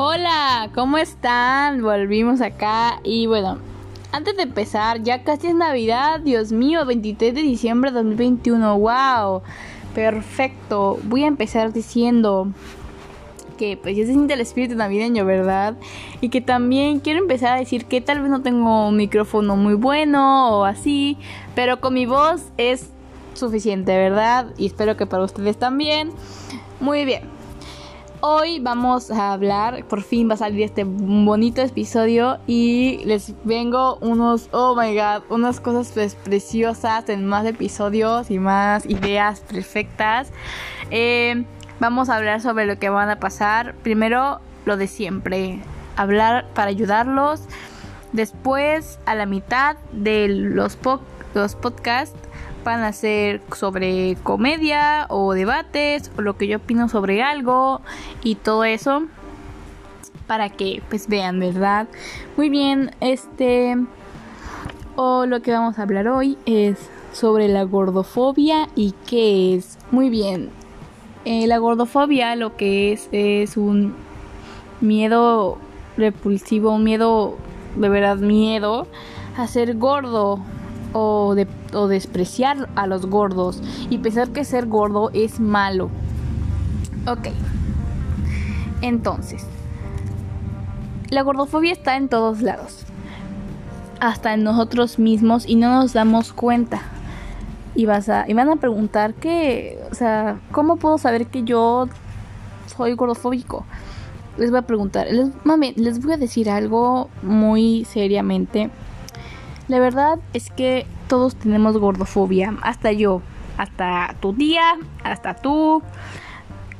[0.00, 1.82] Hola, ¿cómo están?
[1.82, 3.58] Volvimos acá y bueno,
[4.12, 9.42] antes de empezar, ya casi es Navidad, Dios mío, 23 de diciembre de 2021, wow,
[9.96, 11.00] perfecto.
[11.02, 12.46] Voy a empezar diciendo
[13.56, 15.74] que pues ya se siente el espíritu navideño, ¿verdad?
[16.20, 19.74] Y que también quiero empezar a decir que tal vez no tengo un micrófono muy
[19.74, 21.18] bueno o así,
[21.56, 22.90] pero con mi voz es
[23.34, 24.46] suficiente, ¿verdad?
[24.58, 26.12] Y espero que para ustedes también.
[26.78, 27.37] Muy bien.
[28.20, 33.96] Hoy vamos a hablar, por fin va a salir este bonito episodio y les vengo
[34.00, 40.32] unos, oh my god, unas cosas pues, preciosas en más episodios y más ideas perfectas.
[40.90, 41.44] Eh,
[41.78, 43.76] vamos a hablar sobre lo que van a pasar.
[43.84, 45.60] Primero, lo de siempre,
[45.94, 47.42] hablar para ayudarlos.
[48.12, 50.76] Después, a la mitad de los,
[51.34, 52.18] los podcasts,
[52.64, 57.80] van a ser sobre comedia o debates o lo que yo opino sobre algo
[58.22, 59.02] y todo eso
[60.26, 61.88] para que pues vean, ¿verdad?
[62.36, 63.76] Muy bien, este
[64.96, 66.76] o lo que vamos a hablar hoy es
[67.12, 69.78] sobre la gordofobia y qué es.
[69.90, 70.50] Muy bien.
[71.24, 73.94] Eh, la gordofobia lo que es es un
[74.80, 75.58] miedo
[75.96, 77.36] repulsivo, un miedo
[77.76, 78.86] de verdad miedo
[79.36, 80.40] a ser gordo
[80.92, 85.90] o, de, o despreciar a los gordos y pensar que ser gordo es malo.
[87.06, 87.28] Ok.
[88.80, 89.46] Entonces,
[91.10, 92.84] la gordofobia está en todos lados.
[94.00, 96.82] Hasta en nosotros mismos y no nos damos cuenta.
[97.74, 101.88] Y, vas a, y van a preguntar que, o sea, ¿cómo puedo saber que yo
[102.66, 103.64] soy gordofóbico?
[104.36, 108.70] Les voy a preguntar, les, mami, les voy a decir algo muy seriamente
[109.68, 113.22] la verdad es que todos tenemos gordofobia, hasta yo,
[113.56, 114.74] hasta tu tía,
[115.04, 115.82] hasta tú,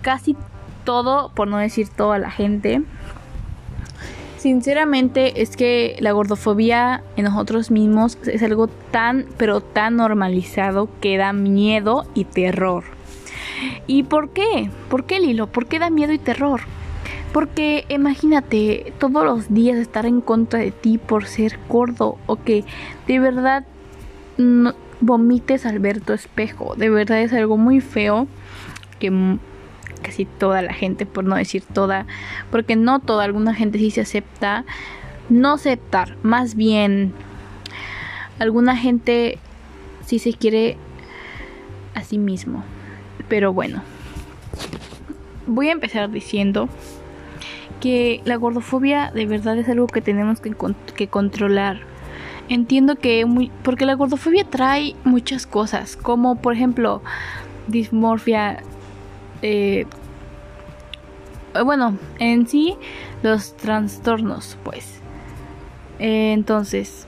[0.02, 0.36] casi
[0.84, 2.82] todo, por no decir toda la gente.
[4.38, 11.18] Sinceramente es que la gordofobia en nosotros mismos es algo tan, pero tan normalizado que
[11.18, 12.84] da miedo y terror.
[13.86, 14.70] ¿Y por qué?
[14.88, 15.48] ¿Por qué Lilo?
[15.48, 16.60] ¿Por qué da miedo y terror?
[17.32, 22.64] Porque imagínate todos los días estar en contra de ti por ser gordo o que
[23.06, 23.64] de verdad
[25.00, 26.74] vomites al ver tu espejo.
[26.76, 28.26] De verdad es algo muy feo
[28.98, 29.38] que
[30.02, 32.06] casi toda la gente, por no decir toda,
[32.50, 34.64] porque no toda, alguna gente sí se acepta.
[35.28, 37.12] No aceptar, más bien
[38.38, 39.38] alguna gente
[40.06, 40.78] sí se quiere
[41.94, 42.64] a sí mismo.
[43.28, 43.82] Pero bueno,
[45.46, 46.68] voy a empezar diciendo
[47.80, 51.80] que la gordofobia de verdad es algo que tenemos que, controlar.
[52.48, 53.26] Entiendo que
[53.62, 57.02] porque la gordofobia trae muchas cosas, como por ejemplo
[57.66, 58.62] dismorfia,
[59.42, 59.86] eh,
[61.64, 62.76] bueno, en sí
[63.22, 65.00] los trastornos, pues.
[65.98, 67.06] Eh, entonces,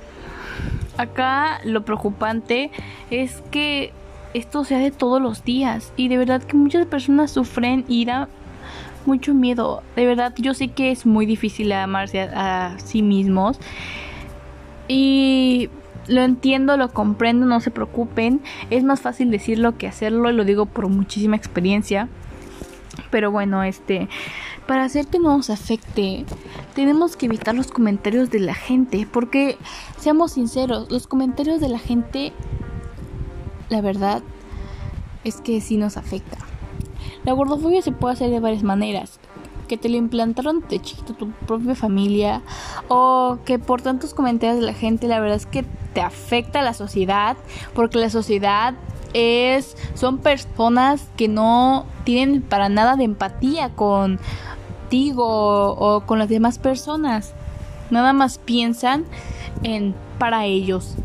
[0.99, 2.71] acá lo preocupante
[3.11, 3.93] es que
[4.35, 8.29] esto se hace todos los días y de verdad que muchas personas sufren ira
[9.07, 9.83] mucho miedo.
[9.97, 13.59] De verdad, yo sé que es muy difícil amarse a, sí mismos.
[14.89, 15.71] Y
[16.09, 18.41] lo entiendo, lo comprendo, no se preocupen.
[18.71, 22.09] Es más fácil decirlo que hacerlo, y lo digo por muchísima experiencia.
[23.11, 24.09] Pero bueno, este,
[24.67, 26.25] para hacer que no nos afecte,
[26.75, 29.57] tenemos que evitar los comentarios de la gente, porque
[29.99, 32.33] seamos sinceros, los comentarios de la gente,
[33.69, 34.23] la verdad,
[35.25, 36.50] es que sí nos afecta.
[37.25, 39.19] La gordofobia se puede hacer de varias maneras.
[39.69, 42.43] Que te lo implantaron de chiquito tu propia familia
[42.89, 45.65] o que por tantos comentarios de la gente la verdad es que
[45.95, 47.37] te afecta a la sociedad
[47.73, 48.75] porque la sociedad
[49.13, 56.59] es son personas que no tienen para nada de empatía contigo o con las demás
[56.59, 57.33] personas.
[57.91, 59.05] Nada más piensan
[59.63, 60.97] en para ellos.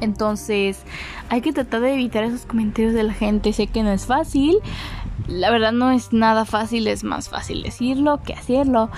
[0.00, 0.82] Entonces,
[1.28, 3.52] hay que tratar de evitar esos comentarios de la gente.
[3.52, 4.56] Sé que no es fácil,
[5.28, 8.90] la verdad no es nada fácil, es más fácil decirlo que hacerlo.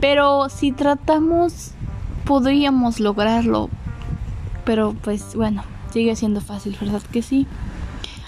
[0.00, 1.72] Pero si tratamos,
[2.24, 3.70] podríamos lograrlo.
[4.64, 7.46] Pero pues bueno, sigue siendo fácil, ¿verdad que sí?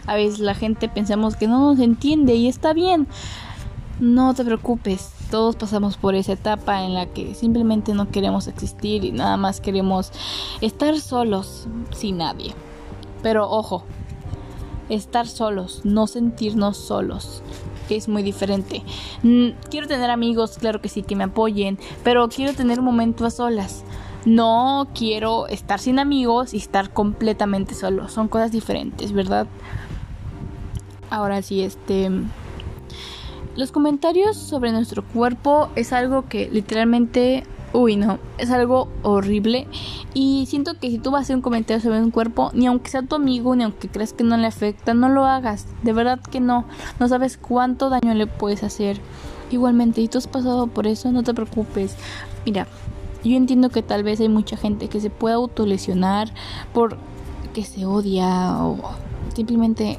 [0.07, 3.07] A veces la gente pensamos que no nos entiende y está bien.
[4.01, 9.05] No te preocupes, todos pasamos por esa etapa en la que simplemente no queremos existir
[9.05, 10.11] y nada más queremos
[10.63, 12.55] estar solos sin nadie.
[13.23, 13.85] Pero ojo,
[14.91, 17.43] estar solos, no sentirnos solos.
[17.89, 18.83] Es muy diferente.
[19.23, 23.25] Mm, quiero tener amigos, claro que sí, que me apoyen, pero quiero tener un momento
[23.27, 23.85] a solas.
[24.25, 28.09] No quiero estar sin amigos y estar completamente solo.
[28.09, 29.47] Son cosas diferentes, ¿verdad?
[31.09, 32.11] Ahora sí, este...
[33.57, 39.67] los comentarios sobre nuestro cuerpo es algo que literalmente, uy, no, es algo horrible.
[40.15, 42.91] Y siento que si tú vas a hacer un comentario sobre un cuerpo, ni aunque
[42.91, 45.67] sea tu amigo, ni aunque creas que no le afecta, no lo hagas.
[45.83, 46.65] De verdad que no.
[46.99, 49.01] No sabes cuánto daño le puedes hacer.
[49.51, 51.97] Igualmente, si tú has pasado por eso, no te preocupes.
[52.45, 52.67] Mira,
[53.25, 56.33] yo entiendo que tal vez hay mucha gente que se pueda autolesionar
[56.73, 56.97] por
[57.53, 58.79] que se odia o
[59.35, 59.99] simplemente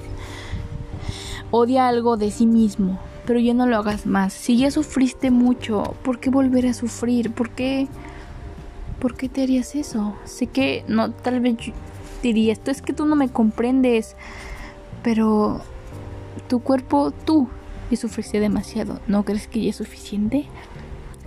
[1.51, 2.97] odia algo de sí mismo
[3.31, 4.33] pero ya no lo hagas más.
[4.33, 7.31] Si ya sufriste mucho, ¿por qué volver a sufrir?
[7.31, 7.87] ¿Por qué,
[8.99, 10.17] ¿Por qué te harías eso?
[10.25, 11.55] Sé que no, tal vez
[12.21, 14.17] dirías, esto es que tú no me comprendes,
[15.01, 15.61] pero
[16.49, 17.47] tu cuerpo, tú,
[17.89, 18.99] ya sufriste demasiado.
[19.07, 20.45] ¿No crees que ya es suficiente?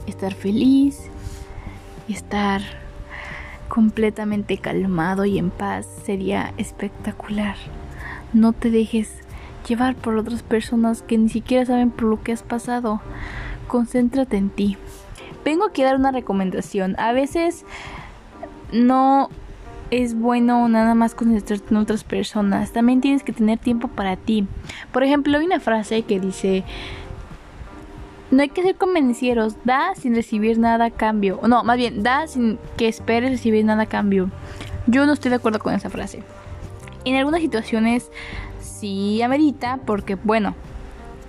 [0.07, 1.09] Estar feliz
[2.07, 2.61] estar
[3.71, 7.57] completamente calmado y en paz sería espectacular.
[8.35, 9.24] No te dejes
[9.67, 13.01] llevar por otras personas que ni siquiera saben por lo que has pasado.
[13.67, 14.77] Concéntrate en ti.
[15.45, 16.95] Vengo aquí a dar una recomendación.
[16.99, 17.65] A veces
[18.73, 19.29] no
[19.91, 22.73] es bueno nada más concentrarte en otras personas.
[22.73, 24.47] También tienes que tener tiempo para ti.
[24.93, 26.65] Por ejemplo, hay una frase que dice,
[28.31, 31.41] no hay que ser convencieros, da sin recibir nada a cambio.
[31.47, 34.31] No, más bien, da sin que esperes recibir nada a cambio.
[34.87, 36.23] Yo no estoy de acuerdo con esa frase.
[37.05, 38.11] En algunas situaciones
[38.85, 40.55] sí amerita, porque bueno,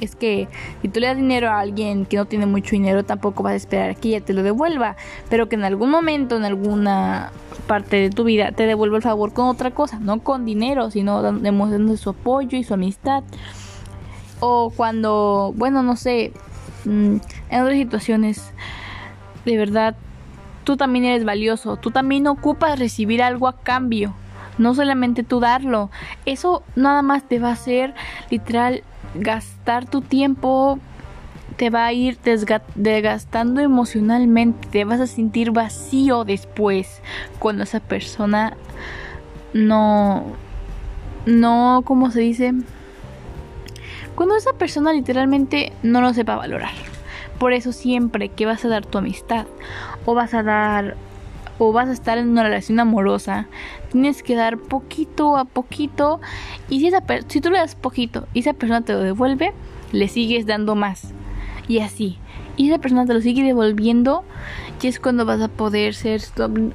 [0.02, 0.50] es que
[0.82, 3.56] si tú le das dinero a alguien que no tiene mucho dinero, tampoco vas a
[3.56, 4.98] esperar que ella te lo devuelva,
[5.30, 7.32] pero que en algún momento, en alguna
[7.66, 11.22] parte de tu vida, te devuelva el favor con otra cosa, no con dinero, sino
[11.32, 13.24] demostrando su apoyo y su amistad.
[14.42, 16.34] O cuando, bueno, no sé,
[16.84, 17.16] mm,
[17.50, 18.52] en otras situaciones,
[19.46, 19.96] de verdad,
[20.66, 24.14] tú también eres valioso, tú también ocupas recibir algo a cambio
[24.58, 25.90] no solamente tú darlo.
[26.26, 27.94] Eso nada más te va a hacer
[28.30, 28.84] literal
[29.16, 30.80] gastar tu tiempo,
[31.58, 32.18] te va a ir
[32.76, 37.02] desgastando emocionalmente, te vas a sentir vacío después
[37.40, 38.58] cuando esa persona
[39.54, 40.26] no,
[41.26, 42.54] no, ¿cómo se dice?
[44.16, 46.74] Cuando esa persona literalmente no lo sepa valorar.
[47.40, 49.46] Por eso siempre que vas a dar tu amistad
[50.06, 50.96] o vas a dar
[51.58, 53.48] o vas a estar en una relación amorosa,
[53.96, 56.20] tienes que dar poquito a poquito
[56.70, 59.54] y si, esa tú le das poquito y esa persona te lo devuelve,
[59.94, 61.14] le sigues dando más
[61.70, 62.18] y así.
[62.58, 64.26] Y esa persona te lo sigue devolviendo
[64.82, 66.22] y es cuando vas a poder ser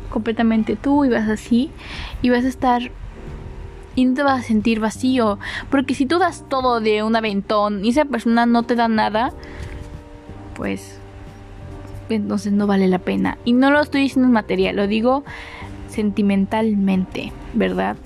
[0.09, 1.71] completamente tú y vas así
[2.23, 2.91] y vas a estar
[3.95, 5.39] y no te vas a sentir vacío.
[5.71, 9.35] Porque si tú das todo de un aventón y esa persona no te da nada,
[10.55, 10.99] pues
[12.09, 13.37] entonces no vale la pena.
[13.45, 15.23] Y no lo estoy diciendo en material, lo digo
[15.91, 17.97] sentimentalmente, ¿verdad?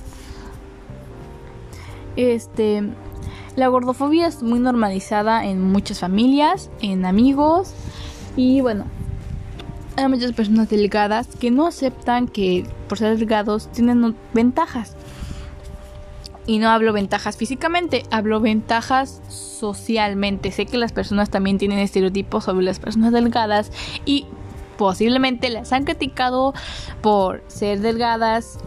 [2.17, 2.83] Este,
[3.57, 7.73] la gordofobia es muy normalizada en muchas familias, en amigos
[8.37, 8.85] y bueno,
[9.97, 14.97] hay muchas personas delgadas que no aceptan que por ser delgados tienen ventajas.
[16.47, 20.51] Y no hablo ventajas físicamente, hablo ventajas socialmente.
[20.51, 23.71] Sé que las personas también tienen estereotipos sobre las personas delgadas
[24.05, 24.27] y
[24.77, 26.55] posiblemente las han criticado
[27.03, 28.59] por ser delgadas,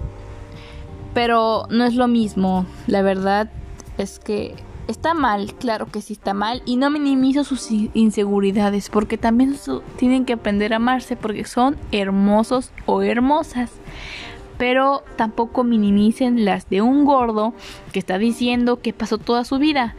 [1.13, 2.65] pero no es lo mismo.
[2.88, 3.50] La verdad
[3.98, 4.56] es que
[4.88, 9.56] está mal, claro que sí está mal, y no minimizo sus inseguridades, porque también
[9.97, 13.71] tienen que aprender a amarse porque son hermosos o hermosas
[14.57, 17.54] pero tampoco minimicen las de un gordo
[17.92, 19.95] que está diciendo que pasó toda su vida.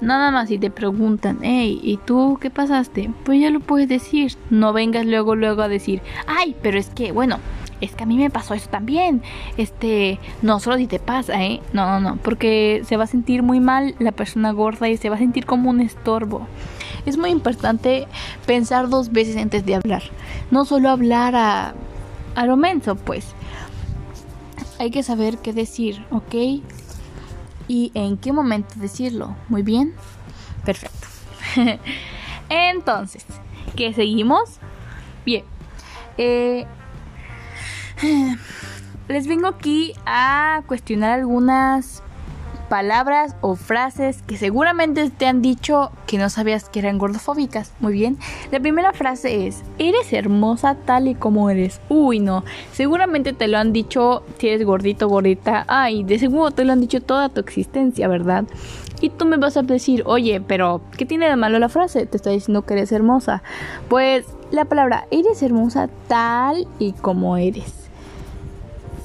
[0.00, 3.10] Nada más si te preguntan, hey, ¿y tú qué pasaste?
[3.24, 4.34] Pues ya lo puedes decir.
[4.50, 7.38] No vengas luego, luego a decir, ay, pero es que, bueno,
[7.80, 9.22] es que a mí me pasó eso también.
[9.56, 11.60] Este, no, solo si te pasa, ¿eh?
[11.72, 15.08] No, no, no, porque se va a sentir muy mal la persona gorda y se
[15.08, 16.46] va a sentir como un estorbo.
[17.06, 18.06] Es muy importante
[18.46, 20.02] pensar dos veces antes de hablar.
[20.50, 21.74] No solo hablar a,
[22.34, 23.26] a lo menso, pues
[24.78, 26.34] hay que saber qué decir, ¿ok?
[27.68, 29.36] Y en qué momento decirlo.
[29.48, 29.94] Muy bien.
[30.64, 31.06] Perfecto.
[32.48, 33.24] Entonces,
[33.76, 34.58] ¿qué seguimos?
[35.24, 35.44] Bien.
[36.18, 36.66] Eh,
[39.08, 42.02] les vengo aquí a cuestionar algunas
[42.74, 47.72] palabras o frases que seguramente te han dicho que no sabías que eran gordofóbicas.
[47.78, 48.18] Muy bien.
[48.50, 51.80] La primera frase es, eres hermosa tal y como eres.
[51.88, 52.42] Uy, no.
[52.72, 55.64] Seguramente te lo han dicho si eres gordito, gordita.
[55.68, 58.42] Ay, de seguro te lo han dicho toda tu existencia, ¿verdad?
[59.00, 62.06] Y tú me vas a decir, oye, pero ¿qué tiene de malo la frase?
[62.06, 63.44] Te está diciendo que eres hermosa.
[63.88, 67.72] Pues la palabra eres hermosa tal y como eres.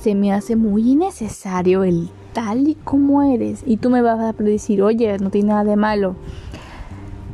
[0.01, 3.63] Se me hace muy innecesario el tal y como eres.
[3.65, 6.15] Y tú me vas a decir, oye, no tiene nada de malo.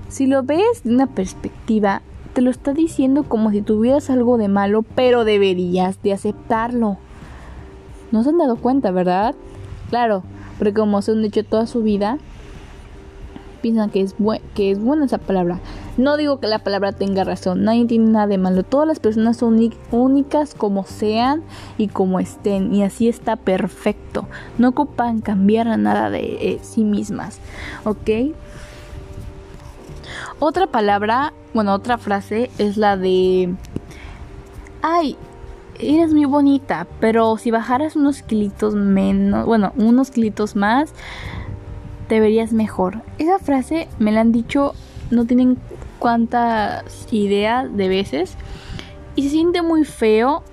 [0.08, 2.02] Si lo ves de una perspectiva,
[2.34, 6.98] te lo está diciendo como si tuvieras algo de malo, pero deberías de aceptarlo.
[8.12, 9.36] No se han dado cuenta, ¿verdad?
[9.90, 10.24] Claro,
[10.58, 12.18] porque como se han dicho toda su vida,
[13.62, 14.16] piensan que es,
[14.54, 15.60] que es buena esa palabra.
[15.98, 18.64] No digo que la palabra tenga razón, nadie tiene nada de malo.
[18.64, 19.58] Todas las personas son
[19.92, 21.44] únicas como sean
[21.78, 24.28] y como estén, y así está perfecto.
[24.58, 27.40] No ocupan cambiar nada de eh, sí mismas,
[27.86, 28.36] ¿ok?
[30.40, 33.56] Otra palabra, bueno, otra frase es la de...
[34.82, 35.16] Ay,
[35.80, 40.94] eres muy bonita, pero si bajaras unos kilitos menos, bueno, unos kilitos más,
[42.10, 43.02] te verías mejor.
[43.18, 44.74] Esa frase me la han dicho,
[45.10, 45.58] no tienen
[46.00, 48.36] cuántas ideas de veces.
[49.16, 50.44] Y se siente muy feo.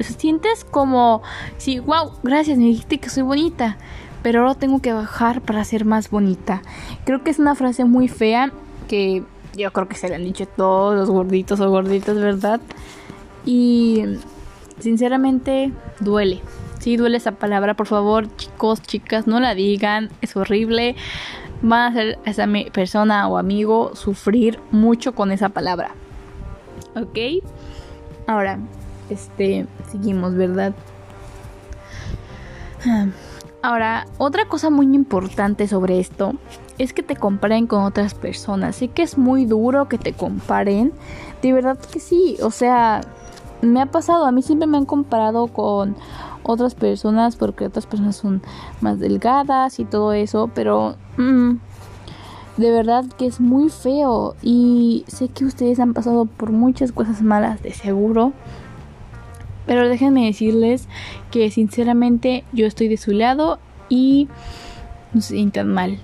[0.00, 1.22] Se sientes como
[1.56, 3.78] si, wow, gracias, me dijiste que soy bonita.
[4.22, 6.62] Pero ahora tengo que bajar para ser más bonita.
[7.04, 8.52] Creo que es una frase muy fea
[8.88, 9.22] que
[9.56, 12.60] yo creo que se le han dicho todos los gorditos o gorditas, ¿verdad?
[13.44, 14.04] Y
[14.80, 16.40] sinceramente duele.
[16.78, 20.96] Sí, duele esa palabra, por favor, chicos, chicas, no la digan, es horrible.
[21.64, 25.92] Van a hacer a esa persona o amigo sufrir mucho con esa palabra.
[26.94, 27.42] ¿Ok?
[28.26, 28.58] Ahora,
[29.08, 30.74] este, seguimos, ¿verdad?
[33.62, 36.34] Ahora, otra cosa muy importante sobre esto
[36.76, 38.76] es que te comparen con otras personas.
[38.76, 40.92] Sé que es muy duro que te comparen.
[41.40, 42.36] De verdad que sí.
[42.42, 43.00] O sea,
[43.62, 44.26] me ha pasado.
[44.26, 45.96] A mí siempre me han comparado con
[46.44, 48.42] otras personas porque otras personas son
[48.80, 51.54] más delgadas y todo eso, pero mm,
[52.56, 57.22] de verdad que es muy feo y sé que ustedes han pasado por muchas cosas
[57.22, 58.32] malas de seguro.
[59.66, 60.88] Pero déjenme decirles
[61.30, 63.58] que sinceramente yo estoy de su lado
[63.88, 64.28] y
[65.14, 65.98] no se sientan mal.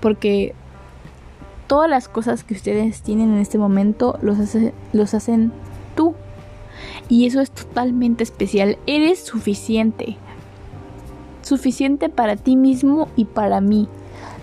[0.00, 0.54] Porque
[1.66, 5.52] todas las cosas que ustedes tienen en este momento los, hace, los hacen.
[7.08, 8.78] Y eso es totalmente especial.
[8.86, 10.16] Eres suficiente.
[11.42, 13.88] Suficiente para ti mismo y para mí.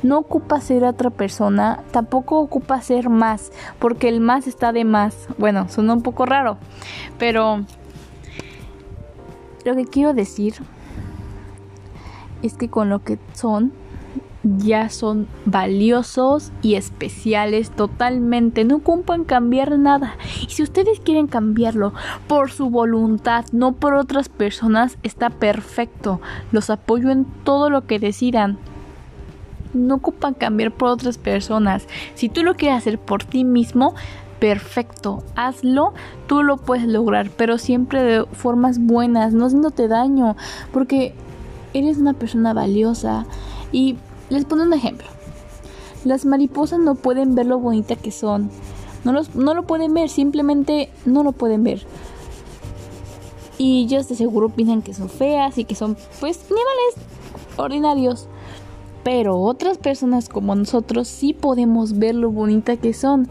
[0.04, 5.28] No ocupa ser otra persona, tampoco ocupa ser más, porque el más está de más.
[5.38, 6.58] Bueno, suena un poco raro,
[7.18, 7.66] pero
[9.64, 10.54] lo que quiero decir
[12.44, 13.74] es que con lo que son
[14.46, 18.64] ya son valiosos y especiales totalmente.
[18.64, 20.16] No ocupan cambiar nada.
[20.42, 21.94] Y si ustedes quieren cambiarlo
[22.28, 26.22] por su voluntad, no por otras personas, está perfecto.
[26.52, 28.58] Los apoyo en todo lo que decidan.
[29.74, 31.88] No ocupan cambiar por otras personas.
[32.14, 33.96] Si tú lo quieres hacer por ti mismo,
[34.40, 35.94] perfecto, hazlo,
[36.28, 40.36] tú lo puedes lograr, pero siempre de formas buenas, no haciéndote daño,
[40.72, 41.14] porque
[41.74, 43.26] eres una persona valiosa
[43.72, 43.98] y
[44.30, 45.08] les pongo un ejemplo.
[46.04, 48.50] Las mariposas no pueden ver lo bonita que son.
[49.04, 51.86] No, los, no lo pueden ver, simplemente no lo pueden ver.
[53.58, 57.08] Y ellos de seguro piensan que son feas y que son, pues, animales
[57.58, 58.28] ordinarios.
[59.04, 63.30] Pero otras personas como nosotros sí podemos ver lo bonita que son.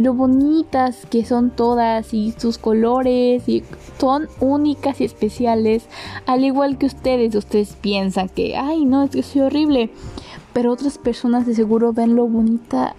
[0.00, 3.62] Lo bonitas que son todas y sus colores y
[3.98, 5.84] son únicas y especiales,
[6.24, 7.34] al igual que ustedes.
[7.34, 9.90] Ustedes piensan que, ay, no, es que soy horrible.
[10.54, 12.96] Pero otras personas de seguro ven lo bonita,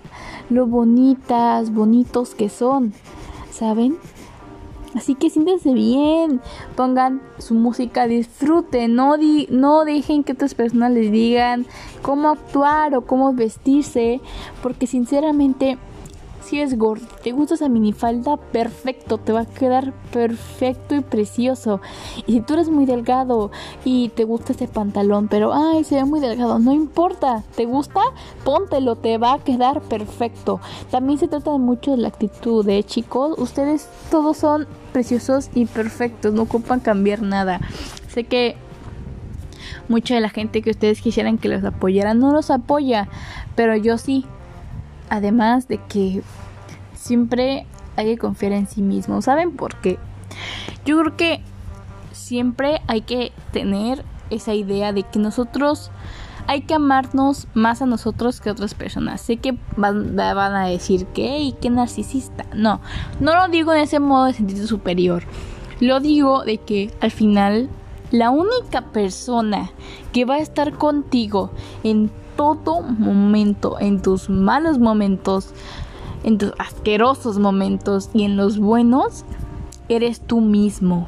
[0.51, 2.93] lo bonitas, bonitos que son,
[3.49, 3.97] ¿saben?
[4.93, 6.39] Así que siéntense bien,
[6.75, 9.15] pongan su música, disfruten, no,
[9.49, 11.65] no dejen que otras personas les digan
[12.03, 14.21] cómo actuar o cómo vestirse,
[14.61, 15.79] porque sinceramente
[16.51, 21.79] si es gordo, te gusta esa minifalda, perfecto, te va a quedar perfecto y precioso.
[22.27, 23.51] Y si tú eres muy delgado
[23.85, 28.01] y te gusta ese pantalón, pero ay, se ve muy delgado, no importa, ¿te gusta?
[28.43, 30.59] Póntelo, te va a quedar perfecto.
[30.89, 33.39] También se trata mucho de la actitud, ¿eh, chicos?
[33.39, 37.61] Ustedes todos son preciosos y perfectos, no ocupan cambiar nada.
[38.09, 38.57] Sé que
[39.87, 43.07] mucha de la gente que ustedes quisieran que los apoyaran no los apoya,
[43.55, 44.25] pero yo sí.
[45.09, 46.23] Además de que
[47.01, 47.65] siempre
[47.95, 49.21] hay que confiar en sí mismo.
[49.21, 49.97] ¿Saben por qué?
[50.85, 51.41] Yo creo que
[52.11, 55.91] siempre hay que tener esa idea de que nosotros
[56.47, 59.21] hay que amarnos más a nosotros que a otras personas.
[59.21, 62.45] Sé que van, a decir que, ¿y qué narcisista?
[62.55, 62.81] No,
[63.19, 65.23] no lo digo en ese modo de sentirse superior.
[65.79, 67.69] Lo digo de que al final
[68.11, 69.71] la única persona
[70.11, 71.51] que va a estar contigo
[71.83, 75.53] en todo momento, en tus malos momentos,
[76.23, 79.25] en tus asquerosos momentos y en los buenos,
[79.89, 81.07] eres tú mismo.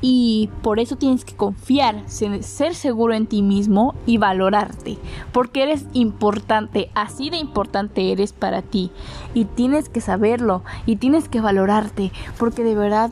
[0.00, 4.98] Y por eso tienes que confiar, ser seguro en ti mismo y valorarte.
[5.32, 8.90] Porque eres importante, así de importante eres para ti.
[9.34, 12.12] Y tienes que saberlo y tienes que valorarte.
[12.38, 13.10] Porque de verdad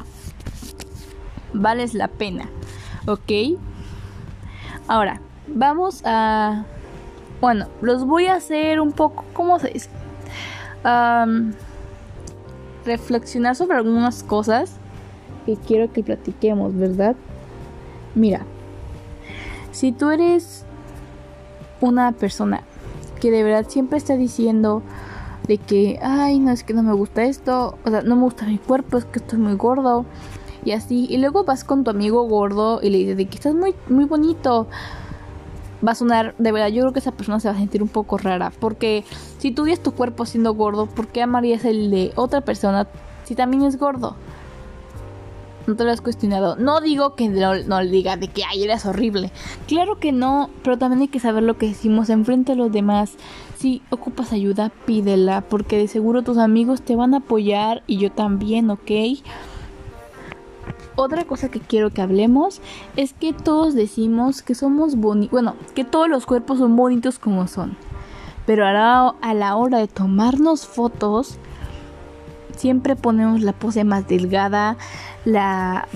[1.53, 2.49] vales la pena.
[3.07, 3.59] ¿Ok?
[4.87, 6.65] Ahora, vamos a...
[7.41, 9.91] Bueno, los voy a hacer un poco, ¿cómo se dice?
[12.85, 14.77] Reflexionar sobre algunas cosas
[15.47, 17.17] que quiero que platiquemos, ¿verdad?
[18.15, 18.43] Mira,
[19.73, 20.65] si tú eres
[21.81, 22.63] una persona
[23.21, 24.83] que de verdad siempre está diciendo
[25.47, 28.47] de que, ay, no es que no me gusta esto, o sea, no me gusta
[28.47, 30.07] mi cuerpo, es que estoy muy gordo,
[30.65, 33.55] y así, y luego vas con tu amigo gordo y le dices de que estás
[33.55, 34.67] muy, muy bonito,
[35.87, 37.89] va a sonar, de verdad, yo creo que esa persona se va a sentir un
[37.89, 39.05] poco rara, porque
[39.39, 42.87] si tú tu cuerpo siendo gordo, ¿por qué amarías el de otra persona
[43.25, 44.17] si también es gordo?
[45.67, 46.57] No te lo has cuestionado.
[46.57, 49.31] No digo que no, le diga de que, ay, eres horrible.
[49.67, 53.13] Claro que no, pero también hay que saber lo que decimos enfrente a los demás.
[53.57, 58.13] Si ocupas ayuda, pídela, porque de seguro tus amigos te van a apoyar y yo
[58.13, 58.91] también, ¿ok?
[60.97, 62.61] Otra cosa que quiero que hablemos
[62.97, 67.49] es que todos decimos que somos bonitos, bueno, que todos los cuerpos son bonitos como
[67.49, 67.77] son.
[68.47, 71.39] Pero a a la hora de tomarnos fotos,
[72.57, 74.77] siempre ponemos la pose más delgada,
[75.25, 75.89] la,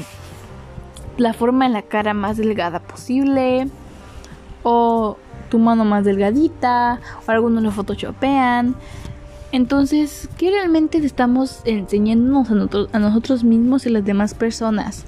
[1.17, 3.69] la forma en la cara más delgada posible,
[4.63, 5.17] o
[5.49, 8.75] tu mano más delgadita, o algunos lo photoshopean.
[9.51, 15.05] Entonces, ¿qué realmente estamos enseñándonos a nosotros, a nosotros mismos y a las demás personas?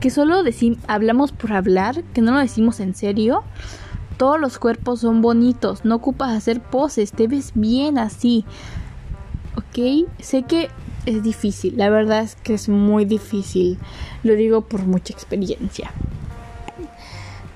[0.00, 0.42] Que solo
[0.86, 3.42] hablamos por hablar, que no lo decimos en serio.
[4.16, 8.44] Todos los cuerpos son bonitos, no ocupas hacer poses, te ves bien así.
[9.58, 10.08] ¿ok?
[10.20, 10.70] Sé que
[11.06, 13.78] es difícil, la verdad es que es muy difícil,
[14.22, 15.90] lo digo por mucha experiencia.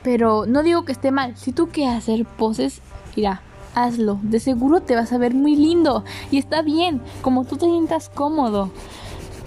[0.02, 2.80] Pero no digo que esté mal, si tú quieres hacer poses,
[3.14, 3.42] mira,
[3.74, 7.66] hazlo, de seguro te vas a ver muy lindo y está bien, como tú te
[7.66, 8.70] sientas cómodo.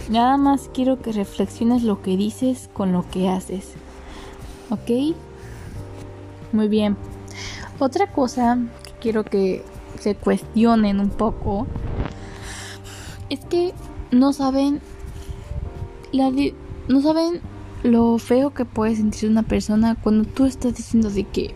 [0.10, 3.74] Nada más quiero que reflexiones lo que dices con lo que haces.
[4.70, 5.16] ¿Ok?
[6.52, 6.96] Muy bien.
[7.80, 9.64] Otra cosa que quiero que
[10.00, 11.68] se cuestionen un poco
[13.30, 13.74] es que
[14.12, 14.82] no saben
[16.88, 17.42] no saben
[17.84, 21.56] lo feo que puede sentirse una persona cuando tú estás diciendo de que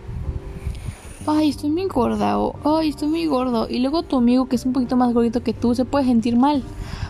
[1.28, 4.66] ay, estoy muy gorda o ay, estoy muy gordo y luego tu amigo que es
[4.66, 6.64] un poquito más gordito que tú se puede sentir mal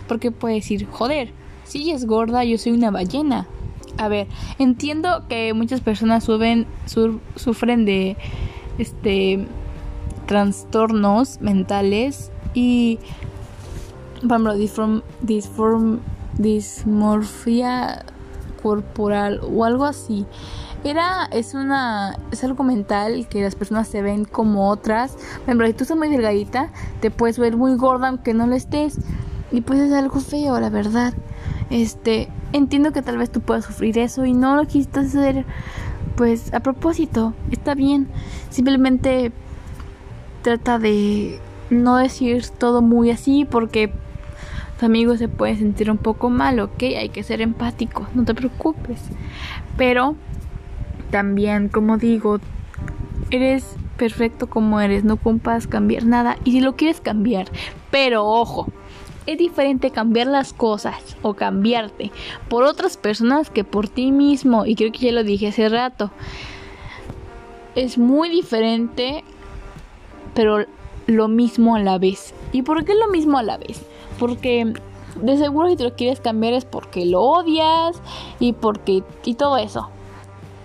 [0.08, 1.32] porque puede decir, joder,
[1.64, 3.48] si ella es gorda, yo soy una ballena.
[3.98, 6.66] A ver, entiendo que muchas personas suben,
[7.36, 8.18] sufren de
[8.78, 9.46] este
[10.26, 13.00] trastornos mentales y
[14.28, 14.54] por ejemplo,
[16.38, 18.06] dismorfia
[18.62, 20.26] corporal o algo así.
[20.84, 25.14] Era, es una, es algo mental que las personas se ven como otras.
[25.14, 26.70] Por ejemplo, si tú estás muy delgadita,
[27.02, 28.98] te puedes ver muy gorda aunque no lo estés.
[29.52, 31.14] Y pues es algo feo, la verdad.
[31.70, 35.46] Este, entiendo que tal vez tú puedas sufrir eso y no lo quisiste hacer,
[36.16, 38.08] pues a propósito, está bien.
[38.50, 39.32] Simplemente
[40.42, 41.40] trata de
[41.70, 43.92] no decir todo muy así porque
[44.80, 48.34] tu amigo se puede sentir un poco mal, ok, hay que ser empático, no te
[48.34, 49.00] preocupes.
[49.78, 50.16] Pero
[51.12, 52.40] también, como digo,
[53.32, 56.38] eres perfecto como eres, no ocupas cambiar nada.
[56.44, 57.48] Y si lo quieres cambiar,
[57.92, 58.68] pero ojo,
[59.26, 62.12] es diferente cambiar las cosas o cambiarte
[62.48, 64.66] por otras personas que por ti mismo.
[64.66, 66.12] Y creo que ya lo dije hace rato.
[67.76, 69.24] Es muy diferente,
[70.34, 70.66] pero
[71.06, 72.34] lo mismo a la vez.
[72.52, 73.86] ¿Y por qué lo mismo a la vez?
[74.18, 74.74] Porque
[75.22, 78.02] de seguro si te lo quieres cambiar es porque lo odias
[78.40, 79.90] y porque y todo eso.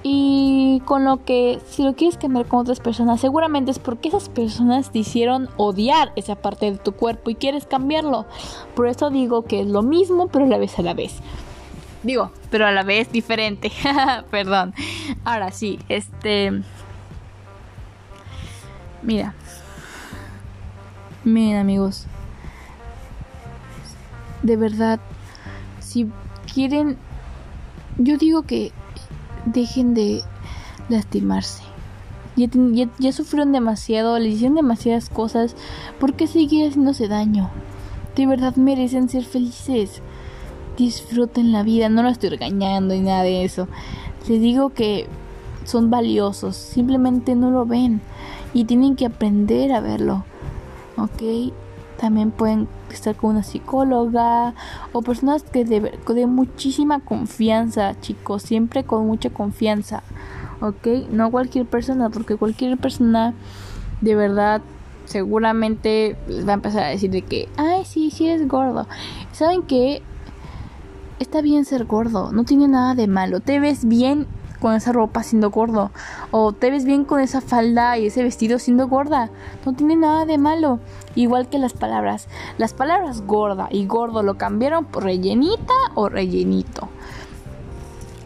[0.07, 4.29] Y con lo que si lo quieres cambiar con otras personas, seguramente es porque esas
[4.29, 8.27] personas te hicieron odiar esa parte de tu cuerpo y quieres cambiarlo.
[8.77, 11.17] Por eso digo que es lo mismo, pero a la vez a la vez.
[12.03, 13.73] Digo, pero a la vez diferente.
[14.31, 14.75] Perdón.
[15.25, 16.63] Ahora sí, este
[19.03, 19.35] Mira.
[21.25, 22.07] Miren, amigos
[24.45, 25.01] de verdad,
[25.81, 26.07] si
[26.53, 26.99] quieren,
[27.97, 28.73] yo digo que
[29.47, 30.23] dejen de
[30.89, 31.63] lastimarse.
[32.37, 35.55] Ya, sufrieron demasiado, le hicieron demasiadas cosas.
[36.01, 37.51] ¿Por qué seguir haciéndose daño?
[38.17, 40.03] De verdad merecen ser felices.
[40.77, 43.69] Disfruten la vida, no la estoy regañando y nada de eso.
[44.29, 45.07] Les digo que
[45.65, 48.01] son valiosos, simplemente no lo ven
[48.53, 50.25] y tienen que aprender a verlo.
[50.97, 51.53] ¿Ok?
[51.99, 54.55] También pueden estar con una psicóloga
[54.93, 60.03] o personas que de, de muchísima confianza, chicos, siempre con mucha confianza,
[60.61, 61.09] ¿ok?
[61.11, 63.35] No cualquier persona, porque cualquier persona
[64.01, 64.63] de verdad
[65.05, 68.87] seguramente les va a empezar a decir de que, ay, sí, sí eres gordo.
[69.33, 70.03] ¿Saben que
[71.21, 73.39] Está bien ser gordo, no tiene nada de malo.
[73.39, 74.27] Te ves bien
[74.65, 75.91] con esa ropa siendo gordo.
[76.31, 79.29] O te ves bien con esa falda y ese vestido siendo gorda.
[79.67, 80.79] No tiene nada de malo.
[81.15, 82.29] Igual que las palabras.
[82.57, 86.89] Las palabras gorda y gordo lo cambiaron por rellenita o rellenito.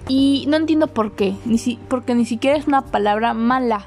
[0.07, 1.35] Y no entiendo por qué.
[1.45, 3.87] Ni si, porque ni siquiera es una palabra mala.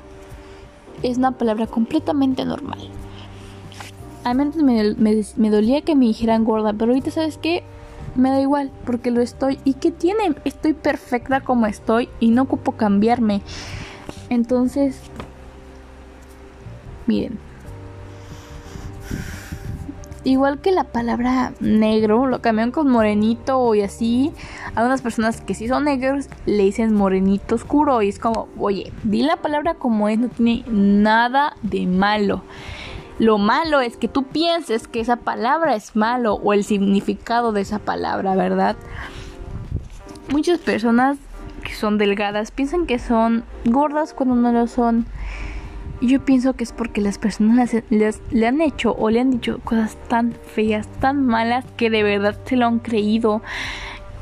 [1.04, 2.80] Es una palabra completamente normal.
[4.26, 6.74] A mí antes me, me dolía que me dijeran gorda.
[6.74, 7.64] Pero ahorita, ¿sabes qué?
[8.15, 12.43] Me da igual porque lo estoy y qué tiene estoy perfecta como estoy y no
[12.43, 13.41] ocupo cambiarme.
[14.30, 15.00] Entonces
[17.08, 17.39] miren.
[20.24, 24.32] Igual que la palabra negro lo cambian con morenito y así.
[24.76, 28.93] A unas personas que sí son negros le dicen morenito oscuro y es como oye
[29.04, 32.43] di la palabra como es no tiene nada de malo
[33.21, 37.62] lo malo es que tú pienses que esa palabra es malo o el significado de
[37.62, 38.75] esa palabra, ¿verdad?
[40.31, 41.19] Muchas personas
[41.63, 45.05] que son delgadas piensan que son gordas cuando no lo son.
[46.01, 49.97] Yo pienso que es porque las personas le han hecho o le han dicho cosas
[50.07, 53.43] tan feas, tan malas, que de verdad se lo han creído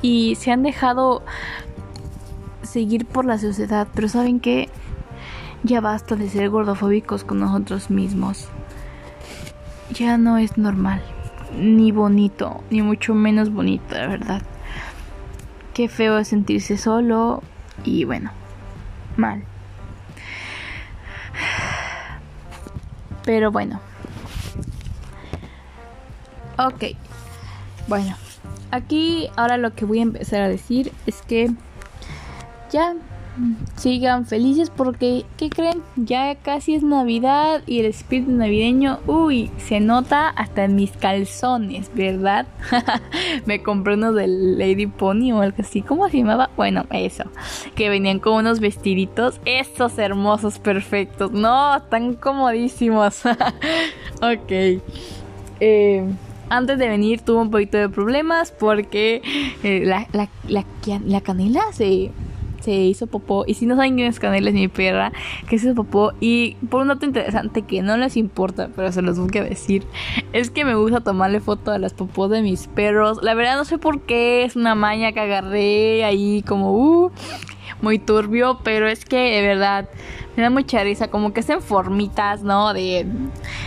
[0.01, 1.23] y se han dejado
[2.63, 3.87] seguir por la sociedad.
[3.95, 4.67] Pero saben que
[5.63, 8.49] ya basta de ser gordofóbicos con nosotros mismos
[9.91, 11.01] ya no es normal,
[11.57, 14.41] ni bonito, ni mucho menos bonito, la verdad.
[15.73, 17.41] Qué feo es sentirse solo
[17.83, 18.31] y bueno,
[19.17, 19.43] mal.
[23.23, 23.79] Pero bueno.
[26.57, 26.85] Ok.
[27.87, 28.15] Bueno.
[28.71, 31.51] Aquí ahora lo que voy a empezar a decir es que
[32.71, 32.95] ya
[33.75, 35.81] sigan felices porque, ¿qué creen?
[35.95, 41.91] Ya casi es Navidad y el espíritu navideño, uy, se nota hasta en mis calzones,
[41.93, 42.47] ¿verdad?
[43.45, 46.49] Me compré uno del Lady Pony o algo así, ¿cómo se llamaba?
[46.55, 47.25] Bueno, eso,
[47.75, 53.25] que venían con unos vestiditos, estos hermosos, perfectos, no, están comodísimos.
[54.21, 54.81] ok.
[55.61, 56.05] Eh,
[56.49, 59.21] antes de venir tuve un poquito de problemas porque
[59.63, 62.11] eh, la, la, la canela se
[62.61, 63.43] se hizo popó.
[63.47, 65.11] Y si no saben quién es Canela, es mi perra,
[65.47, 66.13] que se hizo popó.
[66.19, 69.85] Y por un dato interesante que no les importa, pero se los voy a decir,
[70.33, 73.19] es que me gusta tomarle foto a las popós de mis perros.
[73.21, 77.11] La verdad no sé por qué, es una maña que agarré ahí como, uh,
[77.81, 79.89] muy turbio, pero es que de verdad
[80.35, 82.73] me da mucha risa, como que hacen formitas, ¿no?
[82.73, 83.05] De,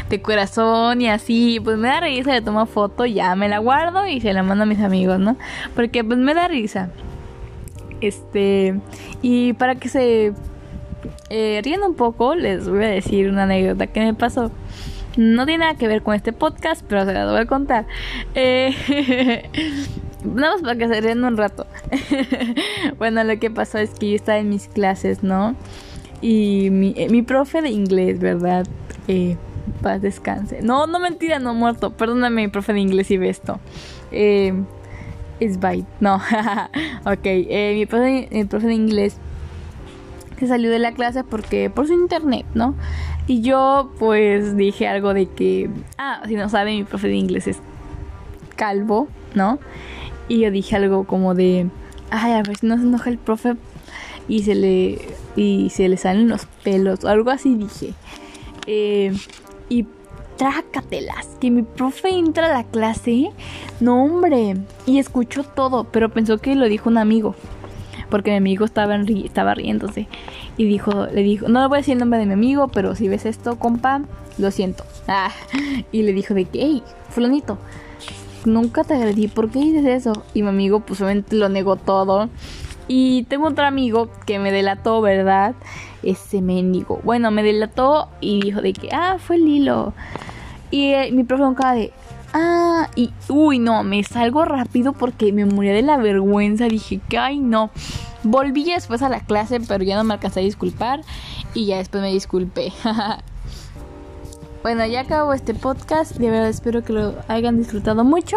[0.08, 4.06] de corazón y así, pues me da risa, le tomo foto, ya me la guardo
[4.06, 5.36] y se la mando a mis amigos, ¿no?
[5.74, 6.90] Porque pues me da risa.
[8.02, 8.74] Este,
[9.22, 10.32] y para que se
[11.30, 14.50] eh, un poco, les voy a decir una anécdota que me pasó.
[15.16, 17.86] No tiene nada que ver con este podcast, pero se la voy a contar.
[18.34, 19.44] Eh,
[20.24, 21.66] nada más para que se rían un rato.
[22.98, 25.54] bueno, lo que pasó es que yo estaba en mis clases, ¿no?
[26.20, 28.66] Y mi, eh, mi profe de inglés, ¿verdad?
[29.08, 29.36] Eh,
[29.82, 30.62] paz descanse.
[30.62, 31.90] No, no mentira, no muerto.
[31.90, 33.60] Perdóname, mi profe de inglés, si ve esto.
[34.12, 34.54] Eh,
[35.44, 35.86] es bite.
[36.00, 36.16] No,
[37.04, 37.24] ok.
[37.24, 39.16] Eh, mi, profe, mi profe de inglés
[40.38, 42.74] se salió de la clase porque por su internet, ¿no?
[43.26, 47.46] Y yo pues dije algo de que, ah, si no saben, mi profe de inglés
[47.46, 47.58] es
[48.56, 49.58] calvo, ¿no?
[50.28, 51.68] Y yo dije algo como de,
[52.10, 53.54] ay, a ver si no se enoja el profe
[54.28, 54.98] y se le
[55.36, 57.94] y se le salen los pelos o algo así dije.
[58.66, 59.12] Eh,
[59.68, 59.86] y
[60.36, 61.26] trácatelas.
[61.40, 63.30] Que mi profe entra a la clase.
[63.80, 64.56] No, hombre.
[64.86, 67.34] Y escuchó todo, pero pensó que lo dijo un amigo.
[68.10, 68.96] Porque mi amigo estaba,
[69.54, 70.08] riéndose.
[70.56, 72.94] Y dijo, le dijo, no le voy a decir el nombre de mi amigo, pero
[72.94, 74.02] si ves esto, compa,
[74.38, 74.84] lo siento.
[75.08, 75.30] Ah,
[75.92, 77.58] y le dijo de que, hey, fulanito,
[78.44, 80.24] nunca te agredí, ¿por qué dices eso?
[80.34, 82.28] Y mi amigo, pues obviamente lo negó todo.
[82.88, 85.54] Y tengo otro amigo que me delató, ¿verdad?
[86.02, 87.00] Ese mendigo.
[87.04, 89.94] Bueno, me delató y dijo de que, ah, fue Lilo.
[90.70, 91.92] Y eh, mi profe cara de,
[92.32, 96.66] ah, y, uy, no, me salgo rápido porque me moría de la vergüenza.
[96.66, 97.70] Dije que, ay, no.
[98.24, 101.02] Volví después a la clase, pero ya no me alcancé a disculpar.
[101.54, 102.72] Y ya después me disculpé.
[104.62, 106.16] bueno, ya acabo este podcast.
[106.16, 108.36] De verdad espero que lo hayan disfrutado mucho.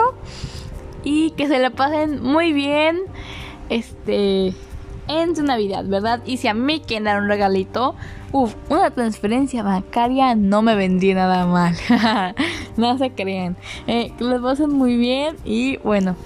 [1.03, 2.99] Y que se la pasen muy bien.
[3.69, 4.53] Este.
[5.07, 6.21] En su Navidad, ¿verdad?
[6.25, 7.95] Y si a mí quieren dar un regalito,
[8.37, 11.73] Uf, una transferencia bancaria no me vendría nada mal.
[12.75, 13.55] no se crean.
[13.87, 16.17] Eh, que les pasen muy bien y bueno.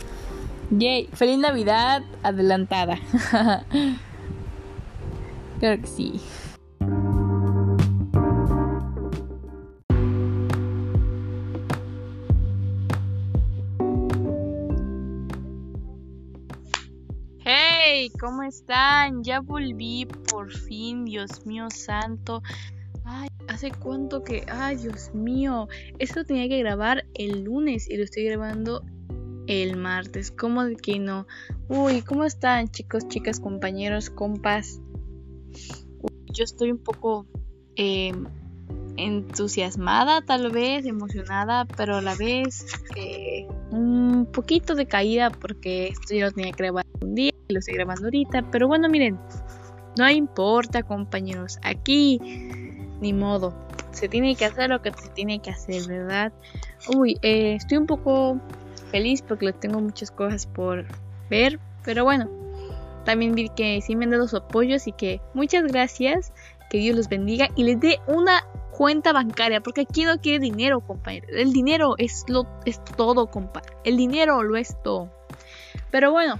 [0.72, 2.98] Yay, feliz Navidad adelantada.
[5.60, 6.20] Creo que sí.
[18.02, 19.26] Hey, ¿cómo están?
[19.26, 22.42] Ya volví por fin, Dios mío santo.
[23.04, 24.46] Ay, ¿hace cuánto que?
[24.48, 25.68] Ay, Dios mío.
[25.98, 28.86] Esto tenía que grabar el lunes y lo estoy grabando
[29.48, 30.32] el martes.
[30.32, 31.28] ¿Cómo de que no?
[31.68, 34.80] Uy, ¿cómo están chicos, chicas, compañeros, compas?
[36.32, 37.28] yo estoy un poco
[37.76, 38.24] em,
[38.98, 46.14] entusiasmada, tal vez, emocionada, pero a la vez eh, un poquito de caída porque esto
[46.14, 48.44] ya lo tenía que grabar un día y lo estoy grabando ahorita.
[48.52, 49.18] Pero bueno, miren,
[49.98, 52.20] no importa, compañeros, aquí
[53.02, 53.54] ni modo.
[53.92, 56.32] Se tiene que hacer lo que se tiene que hacer, ¿verdad?
[56.96, 58.40] Uy, eh, estoy un poco
[58.92, 60.86] feliz porque tengo muchas cosas por
[61.30, 62.30] ver, pero bueno,
[63.06, 66.34] también vi que sí me han dado su apoyo, así que muchas gracias,
[66.70, 68.44] que Dios los bendiga y les dé una
[68.80, 71.28] cuenta bancaria, porque aquí no quiere dinero, compañero.
[71.32, 73.62] El dinero es lo es todo, compa.
[73.84, 75.12] El dinero lo es todo.
[75.92, 76.40] Pero bueno,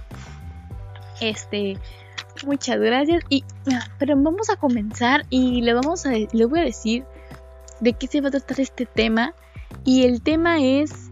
[1.20, 1.76] este
[2.46, 3.44] muchas gracias y
[3.98, 7.04] pero vamos a comenzar y le vamos a le voy a decir
[7.80, 9.34] de qué se va a tratar este tema
[9.84, 11.10] y el tema es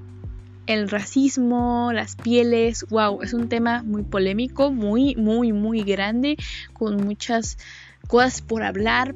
[0.66, 6.38] el racismo, las pieles, wow, es un tema muy polémico, muy, muy, muy grande,
[6.72, 7.58] con muchas
[8.06, 9.14] cosas por hablar.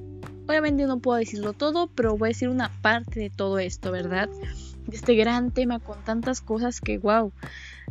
[0.49, 4.29] Obviamente no puedo decirlo todo, pero voy a decir una parte de todo esto, ¿verdad?
[4.87, 7.33] De este gran tema con tantas cosas que, wow,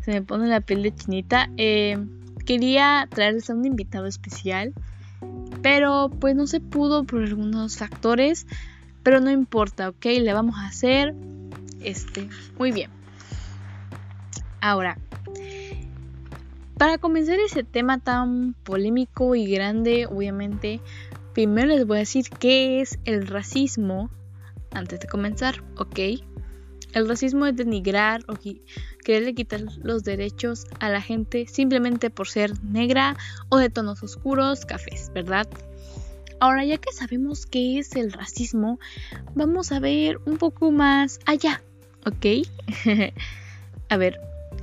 [0.03, 1.49] se me pone la piel de chinita.
[1.57, 1.97] Eh,
[2.45, 4.73] quería traerles a un invitado especial,
[5.61, 8.45] pero pues no se pudo por algunos factores,
[9.03, 10.05] pero no importa, ¿ok?
[10.05, 11.15] Le vamos a hacer,
[11.81, 12.89] este, muy bien.
[14.59, 14.97] Ahora,
[16.77, 20.81] para comenzar ese tema tan polémico y grande, obviamente,
[21.33, 24.09] primero les voy a decir qué es el racismo
[24.71, 25.99] antes de comenzar, ¿ok?
[26.93, 28.33] El racismo es denigrar o
[29.03, 33.15] quererle quitar los derechos a la gente simplemente por ser negra
[33.49, 35.47] o de tonos oscuros, cafés, ¿verdad?
[36.39, 38.79] Ahora, ya que sabemos qué es el racismo,
[39.35, 41.61] vamos a ver un poco más allá,
[42.05, 42.47] ¿ok?
[43.89, 44.19] a ver,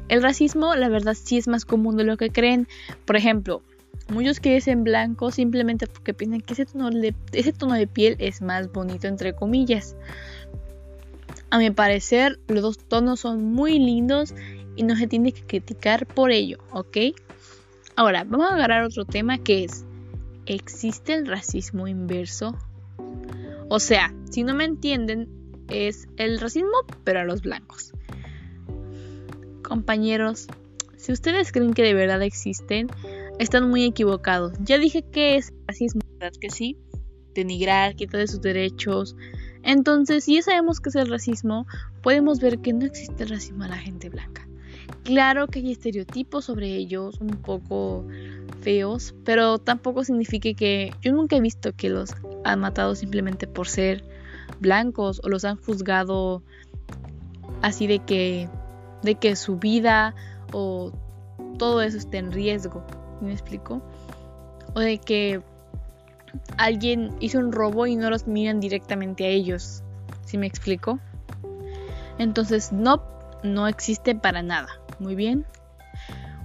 [0.09, 2.67] el racismo, la verdad, sí es más común de lo que creen.
[3.05, 3.63] Por ejemplo,
[4.09, 8.17] muchos que dicen blanco simplemente porque piensan que ese tono, de, ese tono de piel
[8.19, 9.97] es más bonito, entre comillas.
[11.51, 14.35] A mi parecer, los dos tonos son muy lindos
[14.77, 16.99] y no se tiene que criticar por ello, ¿ok?
[17.97, 19.85] Ahora, vamos a agarrar otro tema que es,
[20.47, 22.57] ¿existe el racismo inverso?
[23.69, 25.29] O sea, si no me entienden,
[25.69, 26.71] es el racismo
[27.05, 27.93] pero a los blancos.
[29.63, 30.49] Compañeros,
[30.97, 32.89] si ustedes creen que de verdad existen,
[33.39, 34.53] están muy equivocados.
[34.61, 36.79] Ya dije que es racismo, ¿verdad que sí?
[37.35, 39.17] Denigrar, quitar de sus derechos.
[39.63, 41.67] Entonces, si ya sabemos que es el racismo,
[42.03, 44.49] podemos ver que no existe el racismo a la gente blanca.
[45.05, 48.07] Claro que hay estereotipos sobre ellos, un poco
[48.61, 53.69] feos, pero tampoco significa que yo nunca he visto que los han matado simplemente por
[53.69, 54.05] ser
[54.61, 56.43] blancos o los han juzgado
[57.63, 58.49] así de que
[59.03, 60.15] de que su vida
[60.53, 60.93] o
[61.59, 62.85] todo eso esté en riesgo.
[63.21, 63.83] ¿Me explico?
[64.75, 65.43] O de que
[66.57, 69.83] alguien hizo un robo y no los miran directamente a ellos.
[70.25, 70.99] ¿Sí me explico?
[72.19, 73.03] Entonces, no,
[73.43, 74.69] no existe para nada.
[74.99, 75.47] Muy bien.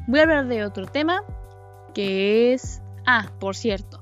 [0.07, 1.23] Voy a hablar de otro tema
[1.93, 2.81] que es...
[3.05, 4.01] Ah, por cierto.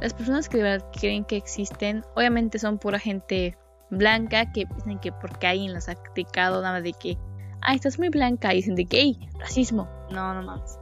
[0.00, 3.56] Las personas que de verdad creen que existen, obviamente son pura gente
[3.90, 7.18] blanca que piensan que porque alguien las ha criticado, nada de que
[7.60, 9.88] ah, estás muy blanca, y dicen de gay, racismo.
[10.10, 10.78] No, no más.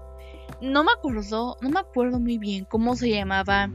[0.60, 3.70] No me acuerdo, no me acuerdo muy bien cómo se llamaba,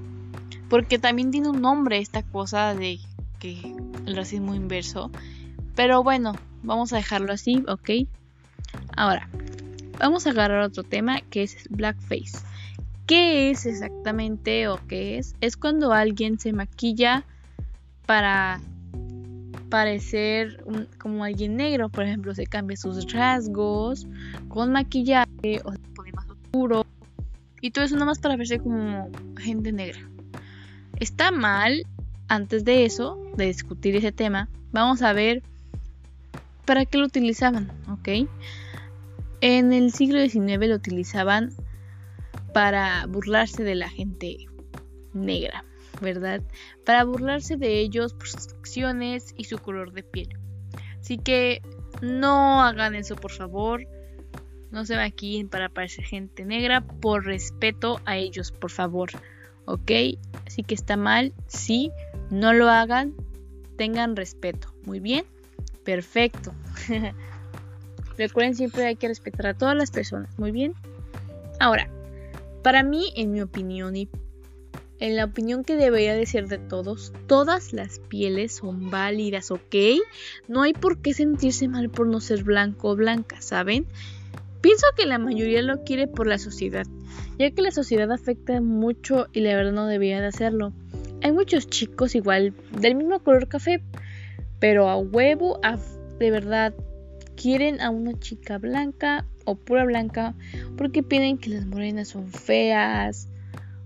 [0.69, 2.99] porque también tiene un nombre esta cosa de
[3.39, 5.09] que el racismo inverso.
[5.75, 8.07] Pero bueno, vamos a dejarlo así, ¿ok?
[8.95, 9.29] Ahora,
[9.97, 12.39] vamos a agarrar otro tema que es blackface.
[13.05, 15.35] ¿Qué es exactamente o qué es?
[15.41, 17.25] Es cuando alguien se maquilla
[18.05, 18.61] para
[19.69, 20.63] parecer
[20.99, 24.05] como alguien negro, por ejemplo, se cambia sus rasgos
[24.47, 25.73] con maquillaje o
[27.61, 29.99] y todo eso más para verse como gente negra.
[30.99, 31.83] Está mal,
[32.27, 35.41] antes de eso, de discutir ese tema, vamos a ver
[36.65, 38.29] para qué lo utilizaban, ¿ok?
[39.41, 41.49] En el siglo XIX lo utilizaban
[42.53, 44.37] para burlarse de la gente
[45.13, 45.65] negra.
[46.01, 46.41] ¿verdad?
[46.85, 50.29] Para burlarse de ellos por sus acciones y su color de piel.
[50.99, 51.61] Así que
[52.01, 53.87] no hagan eso, por favor.
[54.73, 59.11] No se aquí para parecer gente negra por respeto a ellos, por favor.
[59.65, 59.91] ¿Ok?
[60.47, 61.31] Así que está mal.
[61.45, 61.91] Sí,
[62.31, 63.13] no lo hagan.
[63.77, 64.73] Tengan respeto.
[64.83, 65.25] Muy bien.
[65.85, 66.55] Perfecto.
[68.17, 70.39] Recuerden siempre hay que respetar a todas las personas.
[70.39, 70.73] Muy bien.
[71.59, 71.87] Ahora,
[72.63, 74.09] para mí, en mi opinión y
[74.99, 79.75] en la opinión que debería de ser de todos, todas las pieles son válidas, ¿ok?
[80.47, 83.85] No hay por qué sentirse mal por no ser blanco o blanca, ¿saben?
[84.63, 86.85] Pienso que la mayoría lo quiere por la sociedad,
[87.37, 90.71] ya que la sociedad afecta mucho y la verdad no debería de hacerlo.
[91.21, 93.83] Hay muchos chicos igual del mismo color café,
[94.59, 95.59] pero a huevo,
[96.17, 96.73] de verdad,
[97.35, 100.33] quieren a una chica blanca o pura blanca
[100.77, 103.27] porque piden que las morenas son feas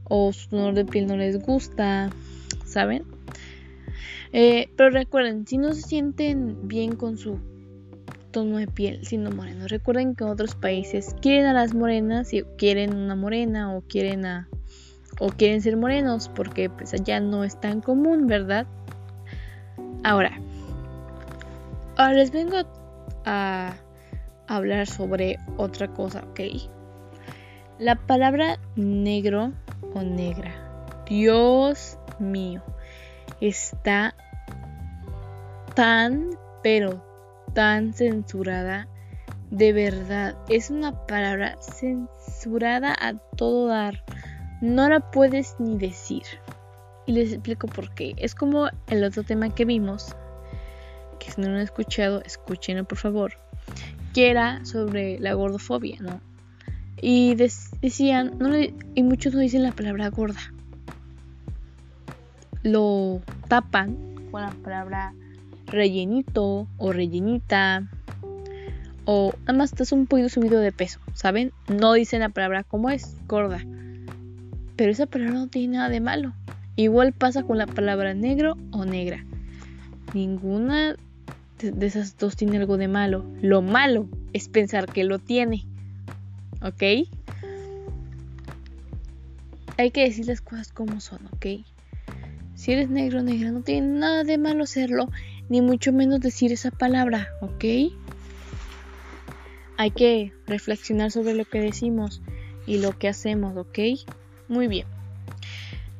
[0.03, 2.11] o su color de piel no les gusta,
[2.65, 3.03] ¿saben?
[4.31, 7.39] Eh, pero recuerden, si no se sienten bien con su
[8.37, 9.71] tono de piel siendo morenos.
[9.71, 14.27] Recuerden que en otros países quieren a las morenas y quieren una morena o quieren
[14.27, 14.47] a
[15.19, 18.67] o quieren ser morenos porque pues allá no es tan común, ¿verdad?
[20.03, 20.39] Ahora,
[21.97, 22.57] ahora les vengo
[23.25, 23.73] a
[24.47, 26.41] hablar sobre otra cosa, ¿ok?
[27.79, 29.51] La palabra negro
[29.95, 30.53] o negra,
[31.07, 32.61] Dios mío,
[33.41, 34.13] está
[35.73, 36.29] tan,
[36.61, 37.06] pero
[37.57, 38.87] tan censurada.
[39.49, 44.03] De verdad, es una palabra censurada a todo dar.
[44.61, 46.21] No la puedes ni decir.
[47.07, 48.13] Y les explico por qué.
[48.17, 50.15] Es como el otro tema que vimos,
[51.19, 53.33] que si no lo han escuchado, escúchenlo por favor,
[54.13, 56.21] que era sobre la gordofobia, ¿no?
[57.01, 60.53] Y decían, no y muchos no dicen la palabra gorda.
[62.61, 65.15] Lo tapan con la palabra
[65.67, 67.89] rellenito o rellenita
[69.09, 71.53] o nada más estás un poquito subido de peso, ¿saben?
[71.69, 73.61] No dicen la palabra como es, gorda.
[74.75, 76.33] Pero esa palabra no tiene nada de malo.
[76.75, 79.23] Igual pasa con la palabra negro o negra.
[80.13, 80.97] Ninguna
[81.59, 83.25] de esas dos tiene algo de malo.
[83.41, 85.65] Lo malo es pensar que lo tiene.
[86.61, 87.07] ¿Ok?
[89.77, 91.45] Hay que decir las cosas como son, ¿ok?
[92.55, 95.09] Si eres negro o negra, no tiene nada de malo serlo
[95.49, 97.65] ni mucho menos decir esa palabra, ¿ok?
[99.77, 102.21] Hay que reflexionar sobre lo que decimos
[102.65, 103.79] y lo que hacemos, ¿ok?
[104.47, 104.87] Muy bien.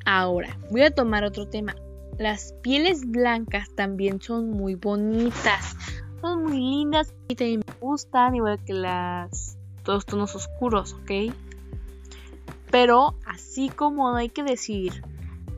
[0.06, 1.76] Ahora, voy a tomar otro tema.
[2.18, 5.76] Las pieles blancas también son muy bonitas.
[6.22, 11.34] Son muy lindas y también me gustan, igual que las todos tonos oscuros, ¿ok?
[12.72, 15.04] Pero así como hay que decir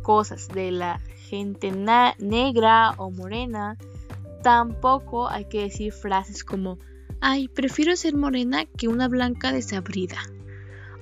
[0.03, 0.99] cosas de la
[1.29, 3.77] gente negra o morena,
[4.43, 6.79] tampoco hay que decir frases como,
[7.21, 10.17] ay, prefiero ser morena que una blanca desabrida.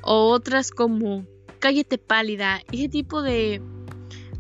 [0.02, 1.26] O otras como,
[1.60, 2.62] cállate pálida.
[2.72, 3.62] Ese tipo de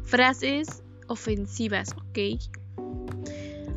[0.04, 2.39] frases ofensivas, ¿ok?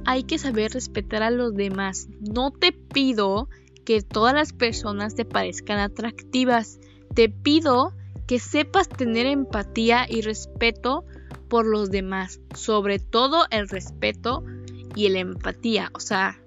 [0.05, 2.09] Hay que saber respetar a los demás.
[2.21, 3.49] No te pido
[3.85, 6.81] que todas las personas te parezcan atractivas.
[7.15, 7.93] Te pido
[8.27, 11.05] que sepas tener empatía y respeto
[11.51, 14.43] por los demás, sobre todo el respeto
[14.95, 16.41] y la empatía, o sea,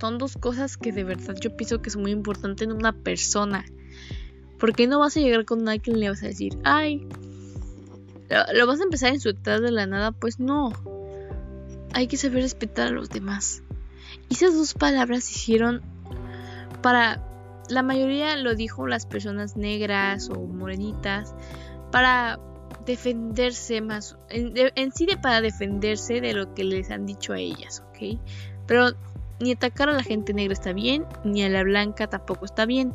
[0.00, 3.64] son dos cosas que de verdad yo pienso que es muy importante en una persona.
[4.58, 7.06] Porque no vas a llegar con alguien y le vas a decir, ay,
[8.52, 10.72] lo, vas a empezar a insultar de la nada, pues no.
[11.92, 13.62] Hay que saber respetar a los demás.
[14.28, 15.82] Y esas dos palabras hicieron
[16.82, 17.24] para
[17.68, 21.34] la mayoría lo dijo las personas negras o morenitas
[21.92, 22.40] para
[22.84, 27.82] defenderse más, en, sí de para defenderse de lo que les han dicho a ellas,
[27.88, 28.18] ¿ok?
[28.66, 28.90] Pero
[29.40, 32.92] ni atacar a la gente negra está bien, ni a la blanca tampoco está bien.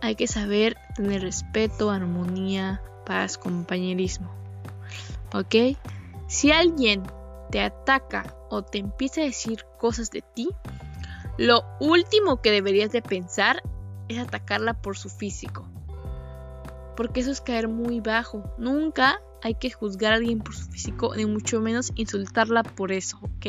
[0.00, 4.30] Hay que saber tener respeto, armonía, paz, compañerismo,
[5.32, 5.76] ¿ok?
[6.26, 7.02] Si alguien
[7.50, 10.48] te ataca o te empieza a decir cosas de ti,
[11.36, 13.62] lo último que deberías de pensar
[14.08, 15.66] es atacarla por su físico.
[16.96, 18.54] Porque eso es caer muy bajo.
[18.58, 23.18] Nunca hay que juzgar a alguien por su físico, ni mucho menos insultarla por eso,
[23.22, 23.46] ¿ok?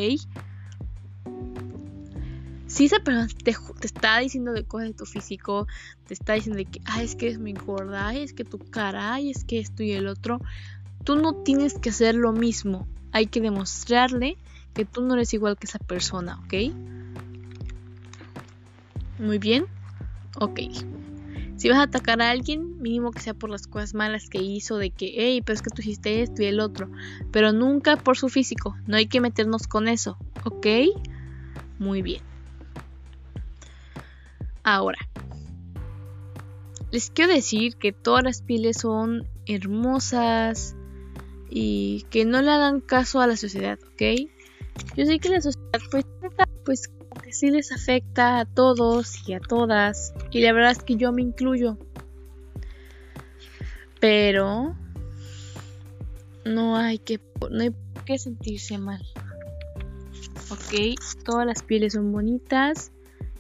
[2.68, 5.68] Si esa persona te, está diciendo de cosas de tu físico,
[6.08, 8.58] te está diciendo de que, ay, es que es muy gorda, ay, es que tu
[8.58, 10.42] cara, ay, es que esto y el otro,
[11.06, 12.88] tú no tienes que hacer lo mismo.
[13.14, 14.38] Hay que demostrarle
[14.74, 16.74] que tú no eres igual que esa persona, ¿ok?
[19.20, 19.66] Muy bien.
[20.38, 20.60] Ok.
[21.58, 24.78] Si vas a atacar a alguien, mínimo que sea por las cosas malas que hizo,
[24.78, 26.90] de que, hey, pero es que tú hiciste esto y el otro.
[27.32, 28.76] Pero nunca por su físico.
[28.88, 30.68] No hay que meternos con eso, ¿ok?
[31.80, 32.22] Muy bien.
[34.64, 34.98] Ahora,
[36.92, 40.76] les quiero decir que todas las pieles son hermosas
[41.50, 44.30] y que no le hagan caso a la sociedad, ¿ok?
[44.98, 46.06] Yo sé que la sociedad pues,
[46.66, 46.92] pues
[47.36, 51.22] sí les afecta a todos y a todas y la verdad es que yo me
[51.22, 51.78] incluyo.
[54.00, 54.76] Pero
[56.46, 57.20] no hay que
[57.50, 57.74] no hay
[58.06, 59.04] que sentirse mal.
[60.50, 62.92] Ok, todas las pieles son bonitas.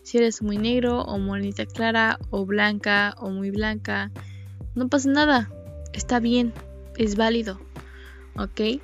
[0.01, 4.11] Si eres muy negro o morenita clara o blanca o muy blanca,
[4.75, 5.51] no pasa nada.
[5.93, 6.53] Está bien,
[6.97, 7.59] es válido.
[8.37, 8.81] Ok,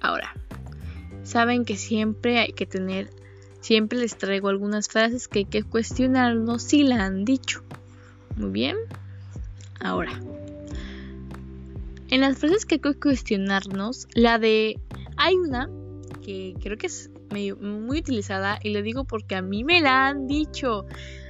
[0.00, 0.34] ahora,
[1.24, 3.10] saben que siempre hay que tener,
[3.60, 7.62] siempre les traigo algunas frases que hay que cuestionarnos si la han dicho.
[8.36, 8.76] Muy bien,
[9.80, 10.20] ahora.
[12.08, 14.80] En las frases que hay que cuestionarnos, la de
[15.16, 15.70] hay una
[16.22, 20.26] que creo que es muy utilizada y lo digo porque a mí me la han
[20.26, 20.86] dicho.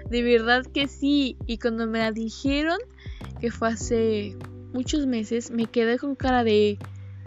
[0.08, 1.36] De verdad que sí.
[1.46, 2.78] Y cuando me la dijeron,
[3.40, 4.36] que fue hace
[4.72, 6.78] muchos meses, me quedé con cara de...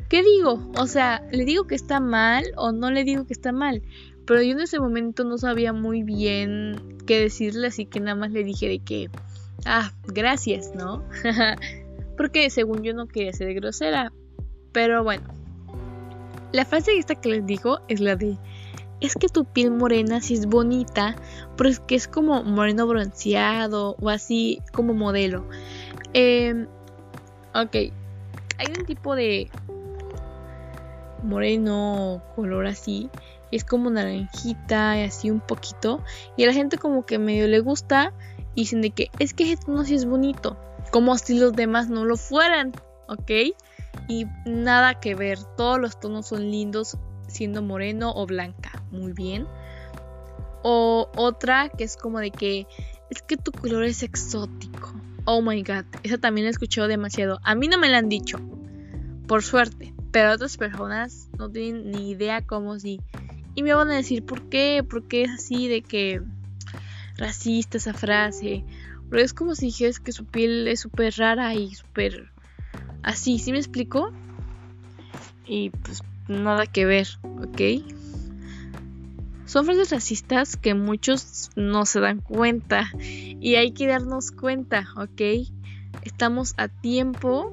[0.10, 0.72] ¿Qué digo?
[0.78, 3.82] O sea, ¿le digo que está mal o no le digo que está mal?
[4.26, 8.32] Pero yo en ese momento no sabía muy bien qué decirle, así que nada más
[8.32, 9.10] le dije de que...
[9.66, 11.04] Ah, gracias, ¿no?
[12.18, 14.12] Porque según yo no quería ser grosera.
[14.72, 15.24] Pero bueno,
[16.52, 18.38] la frase esta que les digo es la de
[19.04, 21.16] es que tu piel morena sí es bonita,
[21.58, 25.46] pero es que es como moreno bronceado o así como modelo.
[26.14, 26.68] Eh,
[27.54, 29.50] ok, hay un tipo de
[31.22, 33.10] moreno color así,
[33.56, 36.04] es como naranjita y así un poquito,
[36.38, 38.14] y a la gente como que medio le gusta
[38.56, 40.58] y dicen de que es que ese tono sí es bonito,
[40.92, 42.72] como si los demás no lo fueran,
[43.08, 43.56] ¿ok?
[44.08, 46.98] y nada que ver, todos los tonos son lindos
[47.28, 49.48] siendo moreno o blanca, muy bien.
[50.64, 52.68] O otra que es como de que
[53.10, 54.94] es que tu color es exótico.
[55.26, 57.40] Oh my god, esa también la escuchado demasiado.
[57.44, 58.40] A mí no me la han dicho,
[59.28, 63.00] por suerte, pero otras personas no tienen ni idea cómo sí.
[63.56, 64.84] Y me van a decir, ¿por qué?
[64.88, 66.22] ¿Por qué es así de que
[67.18, 68.66] racista esa frase?
[69.10, 72.34] Pero es como si dijeras que su piel es súper rara y súper
[73.04, 74.12] Así, ¿sí me explico?
[75.46, 77.86] Y pues nada que ver, ¿ok?
[79.46, 85.22] Son frases racistas que muchos no se dan cuenta y hay que darnos cuenta, ¿ok?
[86.04, 87.52] Estamos a tiempo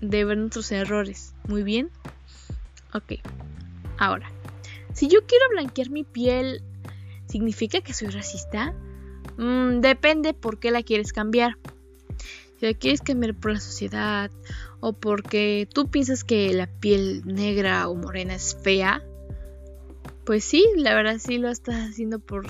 [0.00, 1.90] de ver nuestros errores, ¿muy bien?
[2.92, 3.14] Ok,
[3.98, 4.28] ahora,
[4.94, 6.62] si yo quiero blanquear mi piel,
[7.26, 8.74] ¿significa que soy racista?
[9.36, 11.58] Mm, depende por qué la quieres cambiar.
[12.58, 14.30] Si la quieres cambiar por la sociedad
[14.80, 19.02] o porque tú piensas que la piel negra o morena es fea,
[20.24, 22.46] pues sí, la verdad sí lo estás haciendo por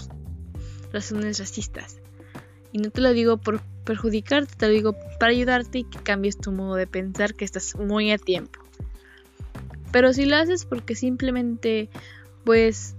[0.93, 1.99] razones racistas.
[2.73, 6.39] Y no te lo digo por perjudicarte, te lo digo para ayudarte y que cambies
[6.39, 8.61] tu modo de pensar que estás muy a tiempo.
[9.93, 11.89] Pero si lo haces porque simplemente,
[12.45, 12.95] pues,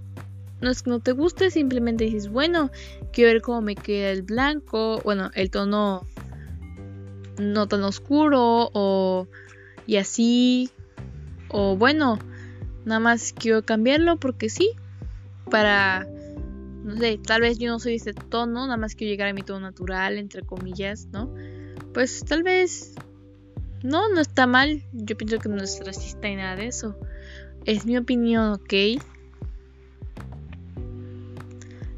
[0.60, 2.70] no es que no te guste, simplemente dices, bueno,
[3.12, 6.06] quiero ver cómo me queda el blanco, bueno, el tono
[7.38, 9.28] no tan oscuro o
[9.86, 10.70] y así
[11.48, 12.18] o bueno
[12.84, 14.70] nada más quiero cambiarlo porque sí
[15.50, 16.06] para
[16.84, 19.42] no sé tal vez yo no soy este tono nada más quiero llegar a mi
[19.42, 21.32] tono natural entre comillas no
[21.92, 22.94] pues tal vez
[23.82, 26.96] no no está mal yo pienso que no es racista ni nada de eso.
[27.64, 29.02] Es mi opinión ok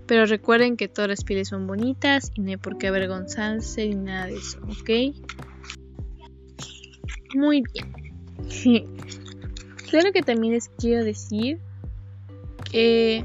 [0.09, 3.95] pero recuerden que todas las pieles son bonitas y no hay por qué avergonzarse ni
[3.95, 5.15] nada de eso, ¿ok?
[7.35, 7.93] Muy bien.
[9.91, 11.61] claro que también les quiero decir
[12.73, 13.23] que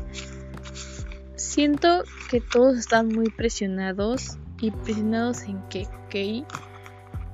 [1.35, 6.45] siento que todos están muy presionados y presionados en que, ¿ok?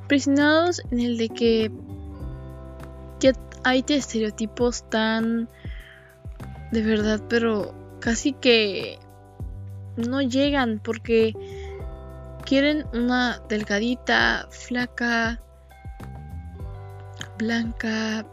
[0.08, 1.72] Presionados en el de que,
[3.20, 3.34] que
[3.64, 5.50] hay estereotipos tan
[6.72, 9.00] de verdad, pero casi que
[10.00, 11.34] no llegan porque
[12.46, 15.42] quieren una delgadita, flaca,
[17.38, 18.26] blanca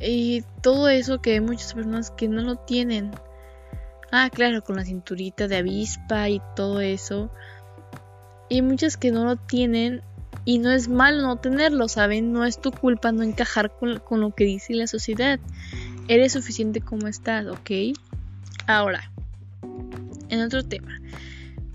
[0.00, 3.12] y todo eso que hay muchas personas que no lo tienen.
[4.10, 7.30] Ah, claro, con la cinturita de avispa y todo eso.
[8.48, 10.02] Y muchas que no lo tienen
[10.44, 12.32] y no es malo no tenerlo, ¿saben?
[12.32, 15.38] No es tu culpa no encajar con, con lo que dice la sociedad.
[16.08, 17.96] Eres suficiente como estás, ¿ok?
[18.66, 19.10] Ahora,
[20.32, 20.98] en otro tema.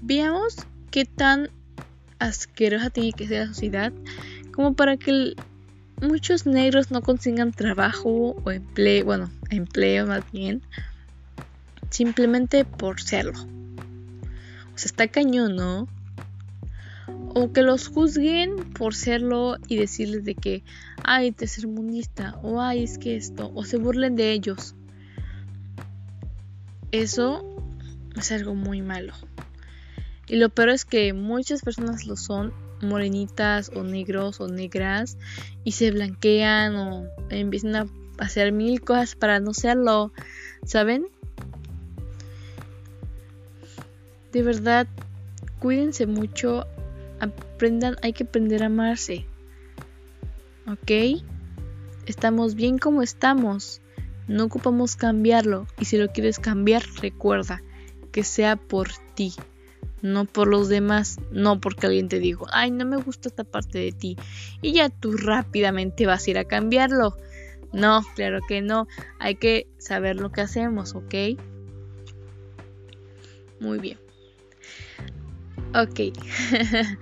[0.02, 0.58] Veamos
[0.92, 1.50] qué tan
[2.20, 3.94] asquerosa tiene que ser la sociedad
[4.52, 5.36] como para que
[6.02, 10.64] muchos negros no consigan trabajo o empleo, bueno, empleo más bien,
[11.92, 13.40] simplemente por serlo.
[14.74, 15.88] O sea, está cañón, ¿no?
[17.36, 20.64] O que los juzguen por serlo y decirles de que,
[21.04, 24.76] ay, tercermundista, o ay, es que esto, o se burlen de ellos.
[26.92, 27.58] Eso
[28.20, 29.14] es algo muy malo.
[30.28, 35.18] Y lo peor es que muchas personas lo son, morenitas o negros o negras,
[35.64, 37.88] y se blanquean o empiezan a
[38.18, 40.12] hacer mil cosas para no serlo,
[40.66, 41.08] ¿saben?
[44.34, 44.88] De verdad,
[45.60, 46.68] cuídense mucho,
[47.20, 49.26] aprendan, hay que aprender a amarse.
[50.68, 51.22] ¿Ok?
[52.06, 53.82] Estamos bien como estamos.
[54.28, 55.66] No ocupamos cambiarlo.
[55.80, 57.62] Y si lo quieres cambiar, recuerda
[58.08, 59.34] que sea por ti
[60.02, 63.80] no por los demás, no porque alguien te dijo, ay, no me gusta esta parte
[63.80, 64.18] de ti,
[64.62, 67.16] y ya tú rápidamente vas a ir a cambiarlo.
[67.74, 68.88] No, claro que no,
[69.20, 71.40] hay que saber lo que hacemos, ¿ok?
[73.60, 74.00] Muy bien.
[75.76, 76.00] Ok.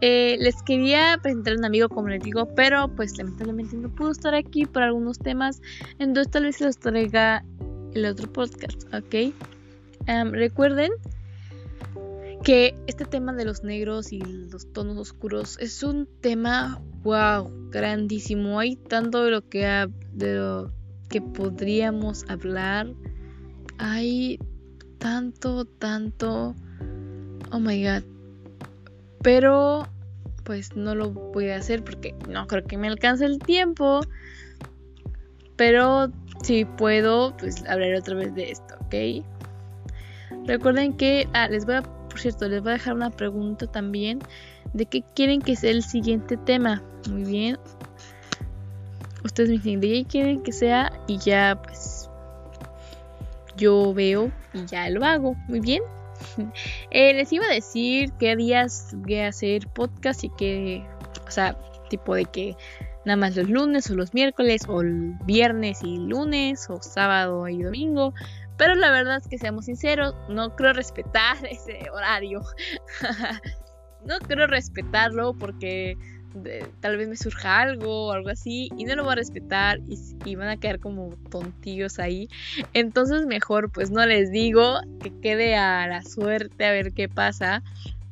[0.00, 4.10] eh, les quería presentar a un amigo, como les digo, pero pues lamentablemente no pudo
[4.10, 5.62] estar aquí por algunos temas,
[5.98, 7.44] entonces tal vez se los traiga
[7.94, 9.32] el otro podcast, ¿ok?
[10.06, 10.92] Recuerden
[12.42, 18.58] que este tema de los negros y los tonos oscuros es un tema wow grandísimo.
[18.58, 20.72] Hay tanto de lo que de lo
[21.08, 22.92] que podríamos hablar.
[23.78, 24.38] Hay
[24.98, 26.54] tanto tanto.
[27.52, 28.04] Oh my god.
[29.22, 29.86] Pero
[30.44, 34.00] pues no lo voy a hacer porque no creo que me alcance el tiempo.
[35.56, 36.10] Pero
[36.42, 39.24] si puedo pues hablaré otra vez de esto ok
[40.46, 44.18] recuerden que ah, les voy a por cierto, les voy a dejar una pregunta también
[44.74, 46.82] de qué quieren que sea el siguiente tema.
[47.08, 47.58] Muy bien.
[49.24, 52.10] Ustedes me dicen de qué quieren que sea y ya pues
[53.56, 55.34] yo veo y ya lo hago.
[55.48, 55.82] Muy bien.
[56.90, 60.84] Eh, les iba a decir qué días voy a hacer podcast y qué,
[61.26, 61.56] o sea,
[61.88, 62.56] tipo de que
[63.06, 67.62] nada más los lunes o los miércoles o el viernes y lunes o sábado y
[67.62, 68.12] domingo
[68.60, 72.42] pero la verdad es que seamos sinceros, no creo respetar ese horario.
[74.04, 75.96] no creo respetarlo porque
[76.80, 79.80] tal vez me surja algo o algo así y no lo voy a respetar
[80.26, 82.28] y, van a quedar como tontillos ahí.
[82.74, 87.62] Entonces mejor pues no les digo que quede a la suerte a ver qué pasa.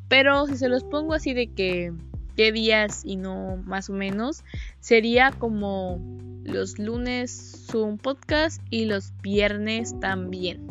[0.08, 1.92] Pero si se los pongo así de que
[2.36, 4.44] qué días y no más o menos,
[4.80, 6.00] sería como
[6.48, 10.66] los lunes subo un podcast y los viernes también.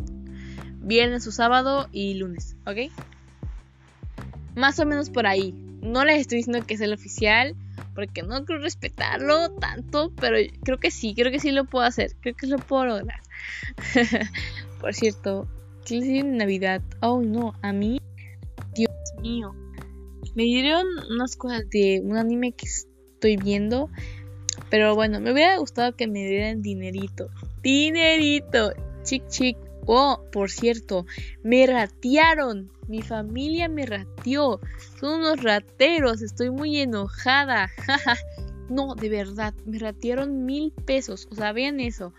[0.82, 2.92] Viernes o sábado y lunes, ¿ok?
[4.56, 5.54] Más o menos por ahí.
[5.82, 7.56] No les estoy diciendo que es el oficial,
[7.94, 12.16] porque no creo respetarlo tanto, pero creo que sí, creo que sí lo puedo hacer,
[12.22, 13.22] creo que lo puedo lograr.
[14.82, 15.48] por cierto,
[15.86, 16.82] ¿qué les en Navidad?
[17.02, 18.00] Oh no, a mí,
[18.74, 19.56] Dios mío,
[20.36, 23.90] me dieron unas cosas de un anime que estoy viendo
[24.70, 27.30] pero bueno, me hubiera gustado que me dieran dinerito.
[27.62, 28.72] Dinerito.
[29.04, 29.58] Chic, chic.
[29.86, 31.06] Oh, por cierto,
[31.44, 32.70] me ratearon.
[32.88, 34.60] Mi familia me rateó.
[35.00, 36.22] Son unos rateros.
[36.22, 37.70] Estoy muy enojada.
[38.70, 39.54] no, de verdad.
[39.66, 41.28] Me ratearon mil pesos.
[41.32, 42.14] O sea, vean eso.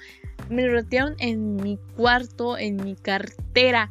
[0.48, 3.90] Me ratearon en mi cuarto, en mi cartera.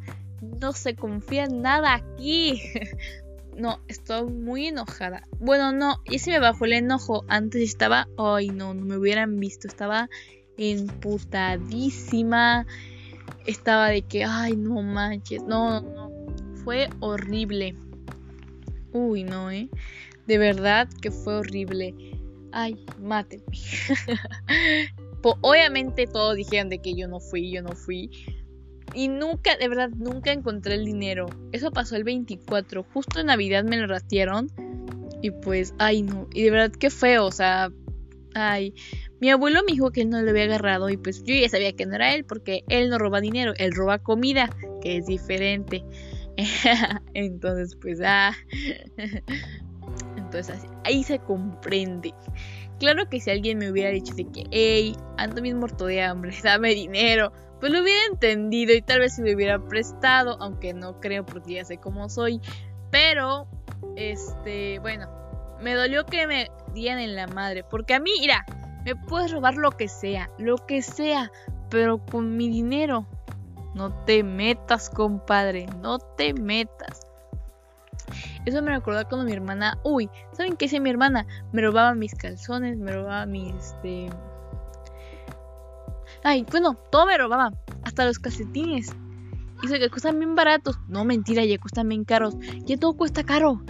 [0.61, 2.61] No se confía en nada aquí.
[3.57, 5.23] No, estoy muy enojada.
[5.39, 7.25] Bueno, no, y se me bajó el enojo.
[7.27, 9.67] Antes estaba, ay no, no me hubieran visto.
[9.67, 10.09] Estaba
[10.57, 12.67] emputadísima.
[13.47, 15.41] Estaba de que, ay no manches.
[15.43, 16.11] No, no,
[16.63, 17.75] Fue horrible.
[18.93, 19.69] Uy, no, eh.
[20.27, 21.95] De verdad que fue horrible.
[22.51, 23.45] Ay, mátenme.
[25.41, 28.11] Obviamente todos dijeron de que yo no fui, yo no fui.
[28.93, 31.27] Y nunca, de verdad, nunca encontré el dinero.
[31.51, 32.85] Eso pasó el 24.
[32.93, 34.51] Justo en Navidad me lo rastieron.
[35.21, 36.27] Y pues, ay no.
[36.33, 37.71] Y de verdad qué feo, o sea,
[38.33, 38.73] ay.
[39.19, 41.73] Mi abuelo me dijo que él no lo había agarrado y pues yo ya sabía
[41.73, 44.47] que no era él porque él no roba dinero, él roba comida,
[44.81, 45.83] que es diferente.
[47.13, 48.33] Entonces, pues, ah.
[50.17, 52.13] Entonces, ahí se comprende.
[52.79, 56.35] Claro que si alguien me hubiera dicho de que, hey, ando bien muerto de hambre,
[56.43, 60.99] dame dinero, pues lo hubiera entendido y tal vez se lo hubiera prestado, aunque no
[60.99, 62.41] creo porque ya sé cómo soy.
[62.91, 63.47] Pero,
[63.95, 65.07] este, bueno,
[65.61, 68.45] me dolió que me dieran en la madre, porque a mí, mira,
[68.85, 71.31] me puedes robar lo que sea, lo que sea,
[71.69, 73.05] pero con mi dinero.
[73.73, 77.01] No te metas, compadre, no te metas.
[78.45, 81.27] Eso me recordó cuando mi hermana, uy, ¿saben qué hacía mi hermana?
[81.51, 84.09] Me robaba mis calzones, me robaba mis, este,
[86.23, 87.51] Ay, bueno, todo me robaba,
[87.83, 88.93] hasta los calcetines.
[89.61, 90.77] Dice que cuestan bien baratos.
[90.87, 92.35] No, mentira, ya cuestan bien caros.
[92.65, 93.61] Ya todo cuesta caro.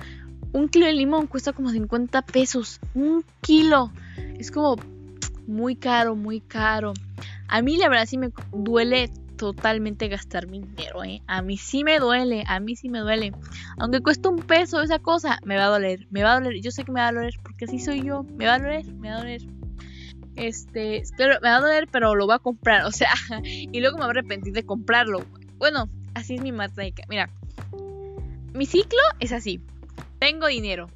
[0.51, 2.79] Un kilo de limón cuesta como 50 pesos.
[2.93, 3.91] Un kilo.
[4.37, 4.75] Es como
[5.47, 6.93] muy caro, muy caro.
[7.47, 11.21] A mí la verdad sí me duele totalmente gastar mi dinero, ¿eh?
[11.27, 13.31] A mí sí me duele, a mí sí me duele.
[13.77, 16.59] Aunque cueste un peso esa cosa, me va a doler, me va a doler.
[16.61, 18.23] Yo sé que me va a doler porque así soy yo.
[18.23, 19.41] Me va a doler, me va a doler.
[20.37, 23.11] Este, pero me va a doler, pero lo voy a comprar, o sea,
[23.43, 25.25] y luego me voy a arrepentir de comprarlo.
[25.57, 27.03] Bueno, así es mi matemática.
[27.09, 27.29] Mira,
[28.53, 29.61] mi ciclo es así.
[30.19, 30.87] Tengo dinero,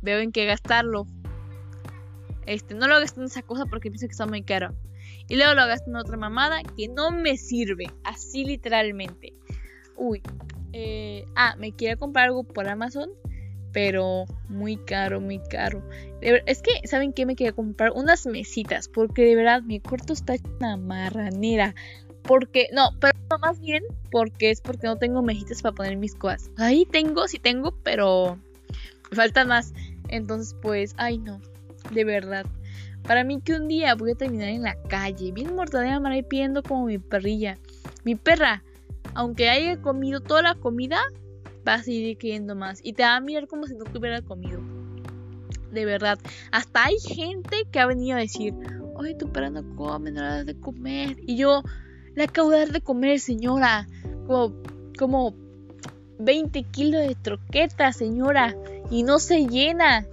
[0.00, 1.06] veo en qué gastarlo.
[2.46, 4.74] Este, no lo gasto en esa cosa porque pienso que está muy caro.
[5.28, 7.90] Y luego lo gasto en otra mamada que no me sirve.
[8.02, 9.34] Así literalmente.
[9.96, 10.22] Uy.
[10.72, 13.10] Eh, ah, me quiero comprar algo por Amazon.
[13.74, 15.82] Pero muy caro, muy caro.
[16.22, 17.26] Es que, ¿saben qué?
[17.26, 18.88] Me quiero comprar unas mesitas.
[18.88, 21.74] Porque de verdad mi cuarto está una marranera.
[22.22, 26.50] Porque, no, pero más bien porque es porque no tengo mesitas para poner mis cosas.
[26.56, 28.38] Ahí tengo, sí tengo, pero
[29.10, 29.74] me faltan más.
[30.08, 31.40] Entonces, pues, ay no,
[31.90, 32.46] de verdad.
[33.02, 36.62] Para mí que un día voy a terminar en la calle, bien mortadera y pidiendo
[36.62, 37.58] como mi perrilla.
[38.04, 38.62] Mi perra,
[39.14, 41.02] aunque haya comido toda la comida,
[41.66, 42.80] va a seguir queriendo más.
[42.82, 44.60] Y te va a mirar como si no tuviera comido.
[45.72, 46.18] De verdad.
[46.52, 48.54] Hasta hay gente que ha venido a decir,
[48.94, 51.16] oye, tu perra no come, no la das de comer.
[51.26, 51.62] Y yo,
[52.14, 53.86] la acabo de dar de comer, señora.
[54.26, 54.54] Como,
[54.98, 55.34] como
[56.18, 58.54] 20 kilos de troqueta, señora.
[58.90, 60.06] Y no se llena.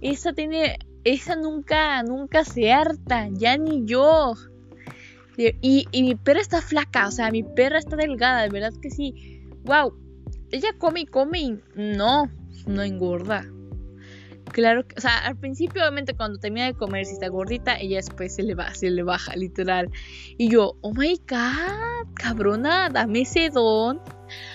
[0.00, 4.34] Esa tiene esa nunca, nunca se harta, ya ni yo.
[5.36, 8.90] Y, y, mi perra está flaca, o sea, mi perra está delgada, de verdad que
[8.90, 9.42] sí.
[9.64, 9.94] Wow,
[10.50, 12.30] ella come y come y no,
[12.66, 13.46] no engorda.
[14.52, 17.96] Claro que, o sea, al principio, obviamente, cuando termina de comer, si está gordita, ella
[17.96, 19.90] después se le va, se le baja, literal.
[20.38, 24.00] Y yo, oh my god, cabrona, dame ese don.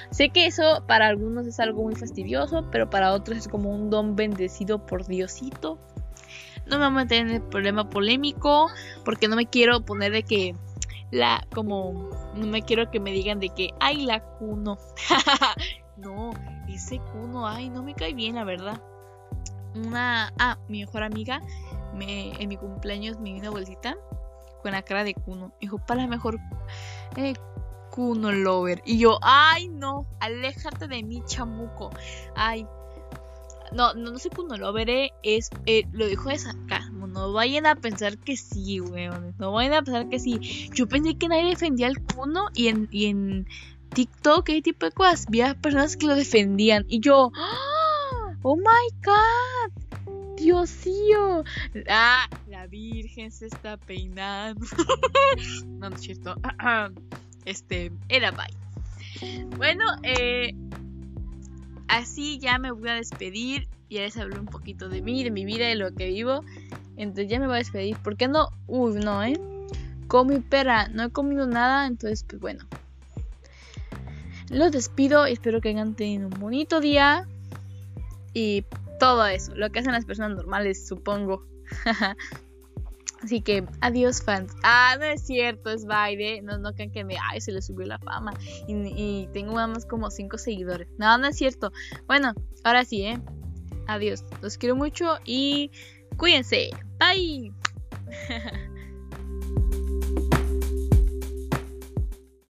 [0.09, 3.89] Sé que eso para algunos es algo muy fastidioso, pero para otros es como un
[3.89, 5.77] don bendecido por Diosito.
[6.65, 8.69] No me voy a meter en el problema polémico
[9.03, 10.55] porque no me quiero poner de que
[11.11, 14.77] la como no me quiero que me digan de que ay la cuno.
[15.97, 16.31] no,
[16.67, 18.81] ese cuno, ay, no me cae bien, la verdad.
[19.75, 21.41] Una ah, mi mejor amiga
[21.93, 23.97] me en mi cumpleaños me dio una bolsita
[24.61, 25.53] con la cara de cuno.
[25.59, 26.39] Dijo, "Para mejor
[27.17, 27.33] eh,
[27.89, 31.89] cuno lover." Y yo, "Ay, no, aléjate de mí, chamuco."
[32.35, 32.65] Ay,
[33.71, 35.13] no, no, no sé cuándo lo veré.
[35.23, 36.90] Es, eh, lo dijo de sarcasmo.
[37.11, 39.35] No vayan a pensar que sí, weón.
[39.37, 40.69] No vayan a pensar que sí.
[40.73, 43.47] Yo pensé que nadie defendía al Kuno y en, y en
[43.93, 46.85] TikTok, ese tipo de cosas, había personas que lo defendían.
[46.87, 48.33] Y yo, ¡Ah!
[48.43, 48.63] ¡Oh my
[49.03, 50.35] god!
[50.37, 51.43] Dios mío.
[51.87, 54.65] Ah, la Virgen se está peinando.
[55.67, 56.35] no, no es cierto.
[57.43, 59.47] Este, era bye.
[59.57, 60.53] Bueno, eh
[61.91, 63.67] así ya me voy a despedir.
[63.91, 66.45] Ya les hablé un poquito de mí, de mi vida, de lo que vivo.
[66.95, 67.97] Entonces ya me voy a despedir.
[67.97, 68.47] ¿Por qué no?
[68.65, 69.37] Uy, no, ¿eh?
[70.07, 70.87] Con mi perra.
[70.87, 71.87] No he comido nada.
[71.87, 72.63] Entonces, pues bueno.
[74.49, 75.25] Los despido.
[75.25, 77.27] Espero que hayan tenido un bonito día.
[78.33, 78.63] Y
[78.97, 79.53] todo eso.
[79.55, 81.45] Lo que hacen las personas normales, supongo.
[83.21, 84.53] Así que, adiós fans.
[84.63, 86.41] Ah, no es cierto, es baile.
[86.41, 88.33] No, no crean que me, ay, se le subió la fama.
[88.69, 90.87] Y, tengo nada más como 5 seguidores.
[90.97, 91.73] No, no es cierto.
[92.07, 92.33] Bueno,
[92.63, 93.19] ahora sí, ¿eh?
[93.87, 94.23] Adiós.
[94.41, 95.71] Los quiero mucho y
[96.17, 96.69] cuídense.
[96.99, 97.51] Bye.